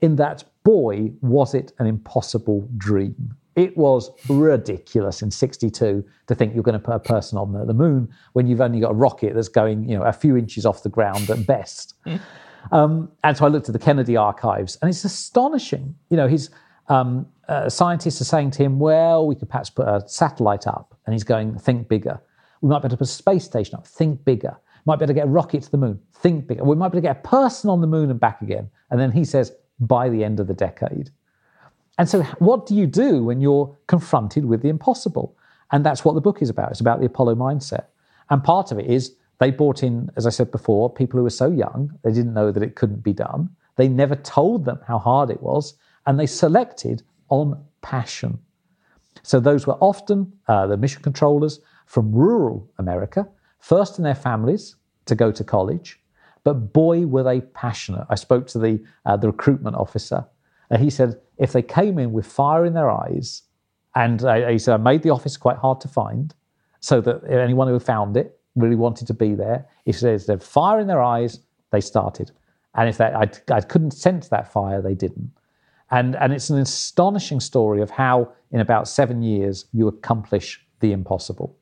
in 0.00 0.16
that, 0.16 0.44
boy, 0.64 1.12
was 1.20 1.54
it 1.54 1.72
an 1.78 1.86
impossible 1.86 2.68
dream. 2.76 3.34
It 3.56 3.76
was 3.76 4.10
ridiculous 4.28 5.22
in 5.22 5.30
62 5.30 6.04
to 6.26 6.34
think 6.34 6.54
you're 6.54 6.64
going 6.64 6.78
to 6.78 6.84
put 6.84 6.94
a 6.94 7.00
person 7.00 7.38
on 7.38 7.52
the, 7.66 7.74
moon 7.74 8.08
when 8.32 8.46
you've 8.46 8.60
only 8.60 8.80
got 8.80 8.90
a 8.90 8.94
rocket 8.94 9.34
that's 9.34 9.48
going, 9.48 9.88
you 9.88 9.96
know, 9.96 10.02
a 10.02 10.12
few 10.12 10.36
inches 10.36 10.66
off 10.66 10.82
the 10.82 10.88
ground 10.88 11.30
at 11.30 11.46
best. 11.46 11.94
Um, 12.72 13.10
and 13.22 13.36
so 13.36 13.44
I 13.44 13.48
looked 13.48 13.68
at 13.68 13.74
the 13.74 13.78
Kennedy 13.78 14.16
archives, 14.16 14.78
and 14.80 14.88
it's 14.88 15.04
astonishing. 15.04 15.94
You 16.08 16.16
know, 16.16 16.28
his 16.28 16.50
um, 16.88 17.26
uh, 17.48 17.68
scientists 17.68 18.20
are 18.20 18.24
saying 18.24 18.52
to 18.52 18.62
him, 18.62 18.78
"Well, 18.78 19.26
we 19.26 19.34
could 19.34 19.48
perhaps 19.48 19.70
put 19.70 19.86
a 19.86 20.02
satellite 20.06 20.66
up," 20.66 20.98
and 21.06 21.12
he's 21.12 21.24
going, 21.24 21.58
"Think 21.58 21.88
bigger. 21.88 22.20
We 22.64 22.70
might 22.70 22.78
be 22.78 22.86
able 22.86 22.96
to 22.96 22.96
put 22.96 23.08
a 23.08 23.12
space 23.12 23.44
station 23.44 23.74
up. 23.74 23.86
Think 23.86 24.24
bigger. 24.24 24.56
Might 24.86 24.96
be 24.96 25.04
able 25.04 25.08
to 25.08 25.20
get 25.20 25.26
a 25.26 25.30
rocket 25.30 25.64
to 25.64 25.70
the 25.70 25.76
moon. 25.76 26.00
Think 26.14 26.46
bigger. 26.46 26.64
We 26.64 26.76
might 26.76 26.88
be 26.88 26.96
able 26.96 27.08
to 27.08 27.14
get 27.14 27.18
a 27.18 27.28
person 27.28 27.68
on 27.68 27.82
the 27.82 27.86
moon 27.86 28.10
and 28.10 28.18
back 28.18 28.40
again." 28.40 28.70
And 28.90 28.98
then 28.98 29.12
he 29.12 29.22
says, 29.22 29.52
"By 29.80 30.08
the 30.08 30.24
end 30.24 30.40
of 30.40 30.46
the 30.46 30.54
decade." 30.54 31.10
And 31.98 32.08
so, 32.08 32.22
what 32.38 32.64
do 32.64 32.74
you 32.74 32.86
do 32.86 33.22
when 33.22 33.42
you're 33.42 33.76
confronted 33.86 34.46
with 34.46 34.62
the 34.62 34.70
impossible? 34.70 35.36
And 35.72 35.84
that's 35.84 36.06
what 36.06 36.14
the 36.14 36.22
book 36.22 36.40
is 36.40 36.48
about. 36.48 36.70
It's 36.70 36.80
about 36.80 37.00
the 37.00 37.06
Apollo 37.06 37.34
mindset. 37.34 37.84
And 38.30 38.42
part 38.42 38.72
of 38.72 38.78
it 38.78 38.86
is 38.86 39.14
they 39.40 39.50
brought 39.50 39.82
in, 39.82 40.08
as 40.16 40.26
I 40.26 40.30
said 40.30 40.50
before, 40.50 40.88
people 40.88 41.18
who 41.18 41.24
were 41.24 41.30
so 41.30 41.50
young, 41.50 41.92
they 42.02 42.12
didn't 42.12 42.32
know 42.32 42.50
that 42.50 42.62
it 42.62 42.76
couldn't 42.76 43.02
be 43.04 43.12
done. 43.12 43.50
They 43.76 43.88
never 43.88 44.16
told 44.16 44.64
them 44.64 44.80
how 44.86 44.98
hard 44.98 45.28
it 45.28 45.42
was. 45.42 45.74
And 46.06 46.18
they 46.18 46.26
selected 46.26 47.02
on 47.28 47.62
passion. 47.82 48.38
So, 49.22 49.38
those 49.38 49.66
were 49.66 49.76
often 49.80 50.32
uh, 50.48 50.66
the 50.66 50.78
mission 50.78 51.02
controllers 51.02 51.60
from 51.86 52.12
rural 52.12 52.70
America, 52.78 53.28
first 53.58 53.98
in 53.98 54.04
their 54.04 54.14
families 54.14 54.76
to 55.06 55.14
go 55.14 55.30
to 55.32 55.44
college. 55.44 56.00
But 56.44 56.72
boy, 56.72 57.06
were 57.06 57.22
they 57.22 57.40
passionate. 57.40 58.06
I 58.10 58.16
spoke 58.16 58.46
to 58.48 58.58
the, 58.58 58.84
uh, 59.06 59.16
the 59.16 59.28
recruitment 59.28 59.76
officer, 59.76 60.26
and 60.70 60.82
he 60.82 60.90
said, 60.90 61.20
if 61.38 61.52
they 61.52 61.62
came 61.62 61.98
in 61.98 62.12
with 62.12 62.26
fire 62.26 62.64
in 62.64 62.74
their 62.74 62.90
eyes, 62.90 63.42
and 63.94 64.24
I, 64.24 64.52
he 64.52 64.58
said, 64.58 64.74
I 64.74 64.82
made 64.82 65.02
the 65.02 65.10
office 65.10 65.36
quite 65.36 65.56
hard 65.56 65.80
to 65.80 65.88
find, 65.88 66.34
so 66.80 67.00
that 67.00 67.22
anyone 67.30 67.68
who 67.68 67.78
found 67.78 68.16
it 68.16 68.38
really 68.56 68.76
wanted 68.76 69.06
to 69.06 69.14
be 69.14 69.34
there. 69.34 69.66
He 69.84 69.92
says, 69.92 70.26
they 70.26 70.36
fire 70.36 70.78
in 70.80 70.86
their 70.86 71.02
eyes, 71.02 71.40
they 71.70 71.80
started. 71.80 72.30
And 72.74 72.88
if 72.88 72.98
that, 72.98 73.14
I, 73.14 73.54
I 73.54 73.60
couldn't 73.60 73.92
sense 73.92 74.28
that 74.28 74.52
fire, 74.52 74.82
they 74.82 74.94
didn't. 74.94 75.30
And, 75.90 76.16
and 76.16 76.32
it's 76.32 76.50
an 76.50 76.58
astonishing 76.58 77.40
story 77.40 77.80
of 77.80 77.90
how, 77.90 78.32
in 78.50 78.60
about 78.60 78.88
seven 78.88 79.22
years, 79.22 79.66
you 79.72 79.88
accomplish 79.88 80.64
the 80.80 80.92
impossible. 80.92 81.56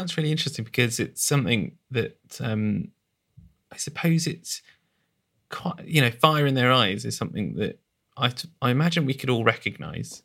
That's 0.00 0.16
really 0.16 0.30
interesting 0.30 0.64
because 0.64 1.00
it's 1.00 1.24
something 1.24 1.76
that 1.90 2.18
um, 2.40 2.88
I 3.72 3.76
suppose 3.76 4.26
it's 4.26 4.62
quite, 5.50 5.86
you 5.86 6.00
know, 6.00 6.10
fire 6.10 6.46
in 6.46 6.54
their 6.54 6.72
eyes 6.72 7.04
is 7.04 7.16
something 7.16 7.54
that 7.56 7.78
I, 8.16 8.32
I 8.60 8.70
imagine 8.70 9.06
we 9.06 9.14
could 9.14 9.30
all 9.30 9.44
recognize, 9.44 10.22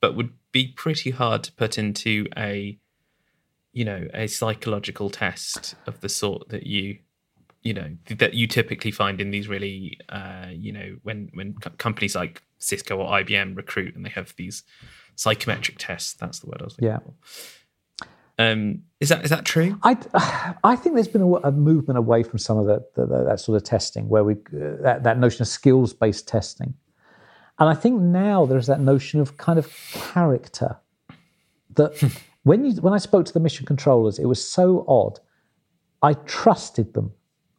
but 0.00 0.16
would 0.16 0.32
be 0.52 0.68
pretty 0.68 1.10
hard 1.10 1.44
to 1.44 1.52
put 1.52 1.78
into 1.78 2.26
a, 2.36 2.78
you 3.72 3.84
know, 3.84 4.08
a 4.14 4.26
psychological 4.26 5.10
test 5.10 5.74
of 5.86 6.00
the 6.00 6.08
sort 6.08 6.48
that 6.48 6.66
you, 6.66 6.98
you 7.62 7.74
know, 7.74 7.96
that 8.08 8.34
you 8.34 8.46
typically 8.46 8.90
find 8.90 9.20
in 9.20 9.30
these 9.30 9.48
really, 9.48 9.98
uh, 10.08 10.46
you 10.50 10.72
know, 10.72 10.96
when 11.02 11.30
when 11.34 11.54
companies 11.78 12.14
like 12.14 12.42
Cisco 12.58 12.96
or 12.98 13.10
IBM 13.10 13.56
recruit 13.56 13.94
and 13.94 14.04
they 14.04 14.10
have 14.10 14.34
these 14.36 14.62
psychometric 15.14 15.76
tests. 15.78 16.14
That's 16.14 16.40
the 16.40 16.46
word 16.46 16.58
I 16.60 16.64
was 16.64 16.74
looking 16.74 16.88
Yeah. 16.88 16.98
for. 16.98 17.14
Um, 18.40 18.82
is 19.00 19.08
that 19.10 19.22
is 19.24 19.30
that 19.30 19.44
true? 19.44 19.78
I, 19.82 19.96
I 20.64 20.74
think 20.76 20.94
there's 20.94 21.08
been 21.08 21.22
a, 21.22 21.32
a 21.34 21.52
movement 21.52 21.98
away 21.98 22.22
from 22.22 22.38
some 22.38 22.56
of 22.58 22.66
the, 22.66 22.84
the, 22.96 23.06
the- 23.06 23.24
that 23.24 23.40
sort 23.40 23.56
of 23.56 23.64
testing, 23.64 24.08
where 24.08 24.24
we 24.24 24.34
uh, 24.34 24.80
that, 24.82 25.02
that 25.04 25.18
notion 25.18 25.42
of 25.42 25.48
skills 25.48 25.92
based 25.92 26.26
testing, 26.26 26.74
and 27.58 27.68
I 27.68 27.74
think 27.74 28.00
now 28.00 28.46
there's 28.46 28.66
that 28.66 28.80
notion 28.80 29.20
of 29.20 29.36
kind 29.36 29.58
of 29.58 29.68
character. 29.92 30.76
That 31.76 31.92
when 32.44 32.64
you 32.64 32.72
when 32.80 32.94
I 32.94 32.98
spoke 32.98 33.26
to 33.26 33.32
the 33.32 33.40
mission 33.40 33.66
controllers, 33.66 34.18
it 34.18 34.26
was 34.26 34.42
so 34.42 34.84
odd. 34.88 35.18
I 36.02 36.14
trusted 36.14 36.94
them. 36.94 37.12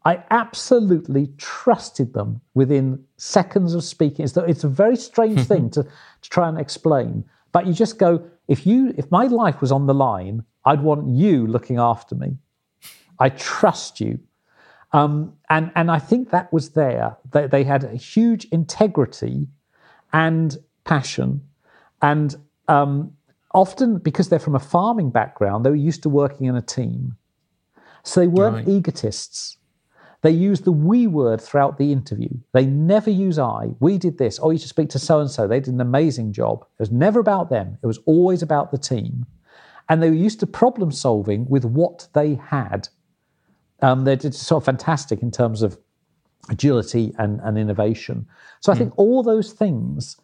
I 0.04 0.24
absolutely 0.32 1.30
trusted 1.38 2.14
them 2.14 2.42
within 2.56 3.04
seconds 3.18 3.76
of 3.76 3.84
speaking. 3.84 4.26
It's, 4.26 4.36
it's 4.36 4.64
a 4.64 4.68
very 4.68 4.96
strange 4.96 5.42
thing 5.52 5.70
to, 5.72 5.84
to 5.84 6.30
try 6.30 6.50
and 6.50 6.60
explain. 6.60 7.24
But 7.52 7.68
you 7.68 7.74
just 7.74 7.98
go, 7.98 8.24
if 8.48 8.66
you 8.66 8.94
if 8.98 9.10
my 9.12 9.26
life 9.26 9.62
was 9.62 9.72
on 9.72 9.88
the 9.88 9.94
line, 9.94 10.44
I'd 10.66 10.82
want 10.82 11.08
you 11.10 11.48
looking 11.48 11.78
after 11.78 12.16
me. 12.16 12.38
I 13.20 13.30
trust 13.30 14.00
you. 14.00 14.20
Um, 14.94 15.34
and, 15.50 15.72
and 15.76 15.90
I 15.90 16.00
think 16.00 16.32
that 16.32 16.52
was 16.52 16.72
there. 16.72 17.18
They, 17.32 17.48
they 17.48 17.64
had 17.64 17.84
a 17.84 17.96
huge 17.96 18.46
integrity 18.46 19.48
and 20.12 20.58
passion. 20.84 21.42
And 22.02 22.36
um, 22.68 23.14
often, 23.54 24.00
because 24.00 24.30
they're 24.30 24.40
from 24.40 24.56
a 24.56 24.60
farming 24.60 25.12
background, 25.12 25.66
they 25.66 25.70
were 25.70 25.76
used 25.76 26.04
to 26.04 26.10
working 26.10 26.48
in 26.48 26.56
a 26.56 26.62
team. 26.62 27.16
So 28.04 28.20
they 28.20 28.28
weren't 28.28 28.56
Right. 28.56 28.68
egotists. 28.68 29.58
They 30.22 30.32
use 30.32 30.62
the 30.62 30.72
we 30.72 31.08
word 31.08 31.42
throughout 31.42 31.78
the 31.78 31.92
interview. 31.92 32.30
They 32.54 32.66
never 32.66 33.10
use 33.10 33.40
I. 33.40 33.72
We 33.80 33.98
did 33.98 34.18
this. 34.18 34.40
Oh, 34.42 34.52
you 34.52 34.60
should 34.60 34.70
speak 34.70 34.90
to 34.90 35.00
so 35.00 35.20
and 35.20 35.32
so. 35.32 35.48
They 35.48 35.60
did 35.60 35.74
an 35.74 35.82
amazing 35.82 36.32
job. 36.32 36.62
It 36.62 36.84
was 36.84 36.92
never 36.92 37.20
about 37.20 37.50
them, 37.50 37.78
it 37.82 37.88
was 37.88 38.00
always 38.06 38.42
about 38.42 38.72
the 38.72 38.78
team. 38.78 39.26
And 39.90 40.02
they 40.02 40.10
were 40.10 40.16
used 40.16 40.40
to 40.42 40.48
problem 40.48 40.92
solving 40.92 41.50
with 41.50 41.66
what 41.66 42.08
they 42.14 42.36
had. 42.36 42.88
Um, 43.82 44.04
they're 44.04 44.16
just 44.16 44.44
sort 44.44 44.62
of 44.62 44.66
fantastic 44.66 45.22
in 45.22 45.32
terms 45.32 45.64
of 45.64 45.78
agility 46.50 47.14
and, 47.18 47.40
and 47.42 47.58
innovation. 47.58 48.28
So 48.62 48.72
I 48.72 48.76
think 48.76 48.94
all 48.98 49.24
those 49.24 49.54
things, 49.54 50.18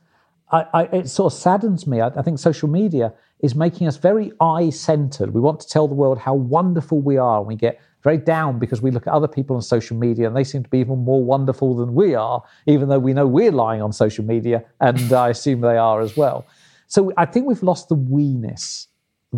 I, 0.51 0.65
I, 0.73 0.83
it 0.83 1.09
sort 1.09 1.33
of 1.33 1.39
saddens 1.39 1.87
me. 1.87 2.01
I, 2.01 2.07
I 2.07 2.21
think 2.21 2.39
social 2.39 2.69
media 2.69 3.13
is 3.39 3.55
making 3.55 3.87
us 3.87 3.97
very 3.97 4.31
eye 4.39 4.69
centered. 4.69 5.33
We 5.33 5.41
want 5.41 5.59
to 5.61 5.67
tell 5.67 5.87
the 5.87 5.95
world 5.95 6.19
how 6.19 6.33
wonderful 6.35 7.01
we 7.01 7.17
are, 7.17 7.39
and 7.39 7.47
we 7.47 7.55
get 7.55 7.79
very 8.09 8.17
down 8.35 8.51
because 8.63 8.79
we 8.81 8.91
look 8.95 9.05
at 9.07 9.13
other 9.19 9.31
people 9.37 9.53
on 9.59 9.61
social 9.75 9.97
media 10.05 10.25
and 10.27 10.35
they 10.39 10.47
seem 10.51 10.63
to 10.67 10.71
be 10.75 10.79
even 10.85 10.99
more 11.11 11.23
wonderful 11.33 11.69
than 11.79 11.89
we 12.01 12.15
are, 12.15 12.39
even 12.73 12.85
though 12.89 13.03
we 13.07 13.11
know 13.17 13.27
we're 13.37 13.57
lying 13.65 13.81
on 13.81 13.91
social 14.05 14.25
media, 14.33 14.57
and 14.87 15.11
I 15.25 15.27
assume 15.35 15.59
they 15.61 15.79
are 15.89 15.99
as 16.07 16.13
well. 16.21 16.39
So 16.87 16.99
I 17.23 17.25
think 17.31 17.41
we've 17.49 17.67
lost 17.71 17.83
the 17.89 17.99
we-ness 18.13 18.87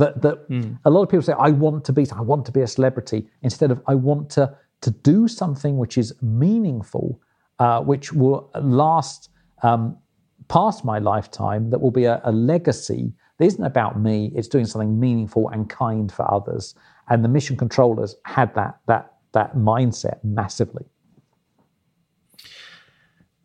that 0.02 0.22
that 0.26 0.38
a 0.86 0.90
lot 0.96 1.02
of 1.06 1.10
people 1.10 1.26
say 1.30 1.34
I 1.50 1.52
want 1.66 1.84
to 1.88 1.94
be 2.00 2.04
I 2.22 2.24
want 2.32 2.44
to 2.50 2.54
be 2.58 2.62
a 2.62 2.72
celebrity 2.78 3.20
instead 3.48 3.70
of 3.74 3.78
I 3.94 3.96
want 4.10 4.24
to 4.38 4.44
to 4.86 4.92
do 5.12 5.28
something 5.42 5.74
which 5.84 5.96
is 5.98 6.08
meaningful, 6.22 7.08
uh, 7.66 7.80
which 7.92 8.14
will 8.14 8.40
last 8.86 9.30
um, 9.68 9.98
past 10.48 10.86
my 10.92 11.00
lifetime. 11.00 11.62
That 11.72 11.80
will 11.84 11.96
be 12.02 12.08
a, 12.14 12.22
a 12.32 12.34
legacy 12.54 13.04
that 13.38 13.46
isn't 13.52 13.68
about 13.74 13.94
me. 14.08 14.16
It's 14.38 14.52
doing 14.56 14.68
something 14.72 15.00
meaningful 15.08 15.44
and 15.54 15.62
kind 15.84 16.12
for 16.18 16.26
others. 16.38 16.76
And 17.10 17.24
the 17.24 17.30
mission 17.30 17.58
controllers 17.58 18.16
had 18.26 18.54
that 18.56 18.80
that 18.88 19.14
that 19.34 19.56
mindset 19.56 20.24
massively. 20.24 20.86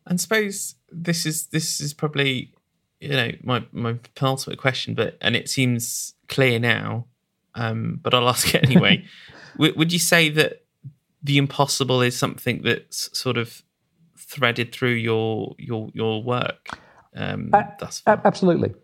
And 0.06 0.20
suppose 0.20 0.74
this 0.90 1.24
is 1.24 1.46
this 1.46 1.80
is 1.80 1.94
probably 1.94 2.52
you 3.00 3.10
know 3.10 3.30
my 3.42 3.64
my 3.72 3.94
penultimate 4.14 4.58
question, 4.58 4.94
but 4.94 5.16
and 5.20 5.34
it 5.34 5.48
seems 5.48 6.14
clear 6.28 6.58
now, 6.58 7.06
um, 7.54 8.00
but 8.02 8.14
I'll 8.14 8.28
ask 8.28 8.54
it 8.54 8.64
anyway. 8.64 9.04
would, 9.58 9.76
would 9.76 9.92
you 9.92 9.98
say 9.98 10.28
that 10.30 10.64
the 11.22 11.38
impossible 11.38 12.02
is 12.02 12.16
something 12.16 12.62
that's 12.62 13.16
sort 13.18 13.38
of 13.38 13.62
threaded 14.18 14.72
through 14.72 14.94
your 14.94 15.54
your 15.58 15.88
your 15.94 16.22
work 16.22 16.78
um, 17.16 17.50
thus 17.78 18.00
far? 18.00 18.20
Absolutely. 18.24 18.74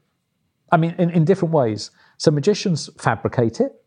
I 0.73 0.77
mean, 0.77 0.95
in, 0.99 1.11
in 1.11 1.25
different 1.25 1.53
ways. 1.53 1.90
So 2.16 2.31
magicians 2.31 2.88
fabricate 2.99 3.61
it. 3.61 3.80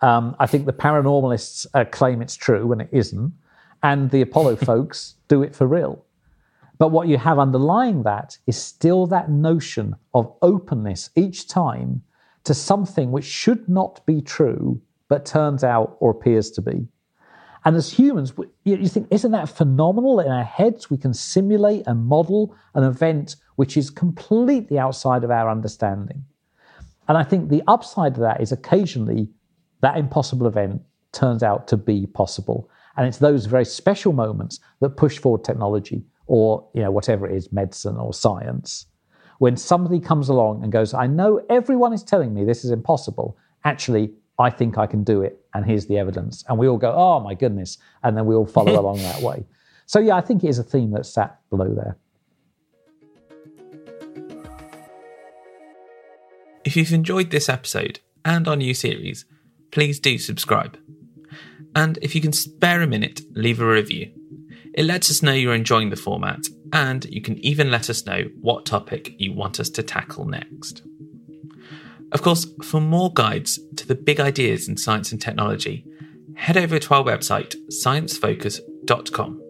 Um, 0.00 0.36
I 0.38 0.46
think 0.46 0.66
the 0.66 0.72
paranormalists 0.72 1.66
uh, 1.74 1.84
claim 1.84 2.20
it's 2.20 2.36
true 2.36 2.66
when 2.66 2.80
it 2.80 2.88
isn't, 2.92 3.32
and 3.82 4.10
the 4.10 4.22
Apollo 4.22 4.56
folks 4.70 5.14
do 5.28 5.42
it 5.42 5.54
for 5.54 5.66
real. 5.66 6.04
But 6.78 6.90
what 6.90 7.08
you 7.08 7.16
have 7.16 7.38
underlying 7.38 8.02
that 8.02 8.36
is 8.46 8.60
still 8.60 9.06
that 9.06 9.30
notion 9.30 9.96
of 10.12 10.32
openness 10.42 11.10
each 11.16 11.48
time 11.48 12.02
to 12.44 12.52
something 12.54 13.10
which 13.10 13.24
should 13.24 13.68
not 13.68 14.04
be 14.06 14.20
true, 14.20 14.80
but 15.08 15.24
turns 15.24 15.64
out 15.64 15.96
or 16.00 16.10
appears 16.10 16.50
to 16.52 16.62
be. 16.62 16.86
And 17.64 17.74
as 17.74 17.92
humans, 17.92 18.32
you 18.62 18.76
you 18.76 18.88
think, 18.88 19.08
isn't 19.10 19.32
that 19.32 19.48
phenomenal? 19.48 20.20
In 20.20 20.30
our 20.30 20.44
heads, 20.44 20.88
we 20.88 20.96
can 20.96 21.12
simulate 21.12 21.84
and 21.86 22.06
model 22.06 22.54
an 22.74 22.84
event 22.84 23.36
which 23.56 23.76
is 23.76 23.90
completely 23.90 24.78
outside 24.78 25.24
of 25.24 25.30
our 25.30 25.50
understanding. 25.50 26.24
And 27.08 27.18
I 27.18 27.24
think 27.24 27.48
the 27.48 27.62
upside 27.66 28.12
of 28.12 28.20
that 28.20 28.40
is 28.40 28.52
occasionally 28.52 29.28
that 29.80 29.96
impossible 29.96 30.46
event 30.46 30.82
turns 31.12 31.42
out 31.42 31.68
to 31.68 31.76
be 31.76 32.06
possible. 32.06 32.70
And 32.96 33.06
it's 33.06 33.18
those 33.18 33.46
very 33.46 33.64
special 33.64 34.12
moments 34.12 34.60
that 34.80 34.90
push 34.90 35.18
forward 35.18 35.44
technology 35.44 36.04
or, 36.26 36.66
you 36.74 36.82
know, 36.82 36.90
whatever 36.90 37.28
it 37.28 37.36
is, 37.36 37.52
medicine 37.52 37.96
or 37.96 38.12
science. 38.12 38.86
When 39.38 39.56
somebody 39.56 40.00
comes 40.00 40.28
along 40.28 40.62
and 40.62 40.72
goes, 40.72 40.94
I 40.94 41.06
know 41.06 41.44
everyone 41.50 41.92
is 41.92 42.02
telling 42.02 42.32
me 42.32 42.44
this 42.44 42.64
is 42.64 42.70
impossible. 42.70 43.36
Actually, 43.64 44.12
I 44.38 44.50
think 44.50 44.78
I 44.78 44.86
can 44.86 45.04
do 45.04 45.22
it. 45.22 45.40
And 45.54 45.64
here's 45.64 45.86
the 45.86 45.98
evidence. 45.98 46.44
And 46.48 46.58
we 46.58 46.68
all 46.68 46.78
go, 46.78 46.92
oh 46.92 47.20
my 47.20 47.34
goodness. 47.34 47.78
And 48.02 48.16
then 48.16 48.26
we 48.26 48.34
all 48.34 48.46
follow 48.46 48.78
along 48.80 48.98
that 48.98 49.20
way. 49.20 49.44
So, 49.84 50.00
yeah, 50.00 50.16
I 50.16 50.20
think 50.20 50.42
it 50.42 50.48
is 50.48 50.58
a 50.58 50.64
theme 50.64 50.90
that's 50.90 51.08
sat 51.08 51.38
below 51.50 51.72
there. 51.72 51.96
If 56.64 56.76
you've 56.76 56.92
enjoyed 56.92 57.30
this 57.30 57.48
episode 57.48 58.00
and 58.24 58.48
our 58.48 58.56
new 58.56 58.74
series, 58.74 59.24
please 59.76 60.00
do 60.00 60.16
subscribe. 60.16 60.78
And 61.74 61.98
if 62.00 62.14
you 62.14 62.22
can 62.22 62.32
spare 62.32 62.80
a 62.80 62.86
minute, 62.86 63.20
leave 63.32 63.60
a 63.60 63.66
review. 63.66 64.10
It 64.72 64.86
lets 64.86 65.10
us 65.10 65.22
know 65.22 65.34
you're 65.34 65.54
enjoying 65.54 65.90
the 65.90 65.96
format, 65.96 66.46
and 66.72 67.04
you 67.04 67.20
can 67.20 67.36
even 67.44 67.70
let 67.70 67.90
us 67.90 68.06
know 68.06 68.22
what 68.40 68.64
topic 68.64 69.14
you 69.18 69.34
want 69.34 69.60
us 69.60 69.68
to 69.68 69.82
tackle 69.82 70.24
next. 70.24 70.80
Of 72.10 72.22
course, 72.22 72.46
for 72.62 72.80
more 72.80 73.12
guides 73.12 73.60
to 73.76 73.86
the 73.86 73.94
big 73.94 74.18
ideas 74.18 74.66
in 74.66 74.78
science 74.78 75.12
and 75.12 75.20
technology, 75.20 75.84
head 76.36 76.56
over 76.56 76.78
to 76.78 76.94
our 76.94 77.04
website, 77.04 77.54
sciencefocus.com. 77.68 79.42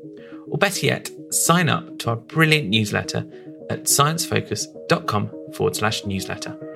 Or 0.49 0.59
better 0.59 0.87
yet, 0.87 1.09
sign 1.31 1.69
up 1.69 2.01
to 2.01 2.11
our 2.11 2.17
brilliant 2.17 2.69
newsletter 2.69 3.31
at 3.71 3.85
sciencefocus.com 3.85 5.31
forward 5.55 5.77
slash 5.77 6.05
newsletter. 6.05 6.76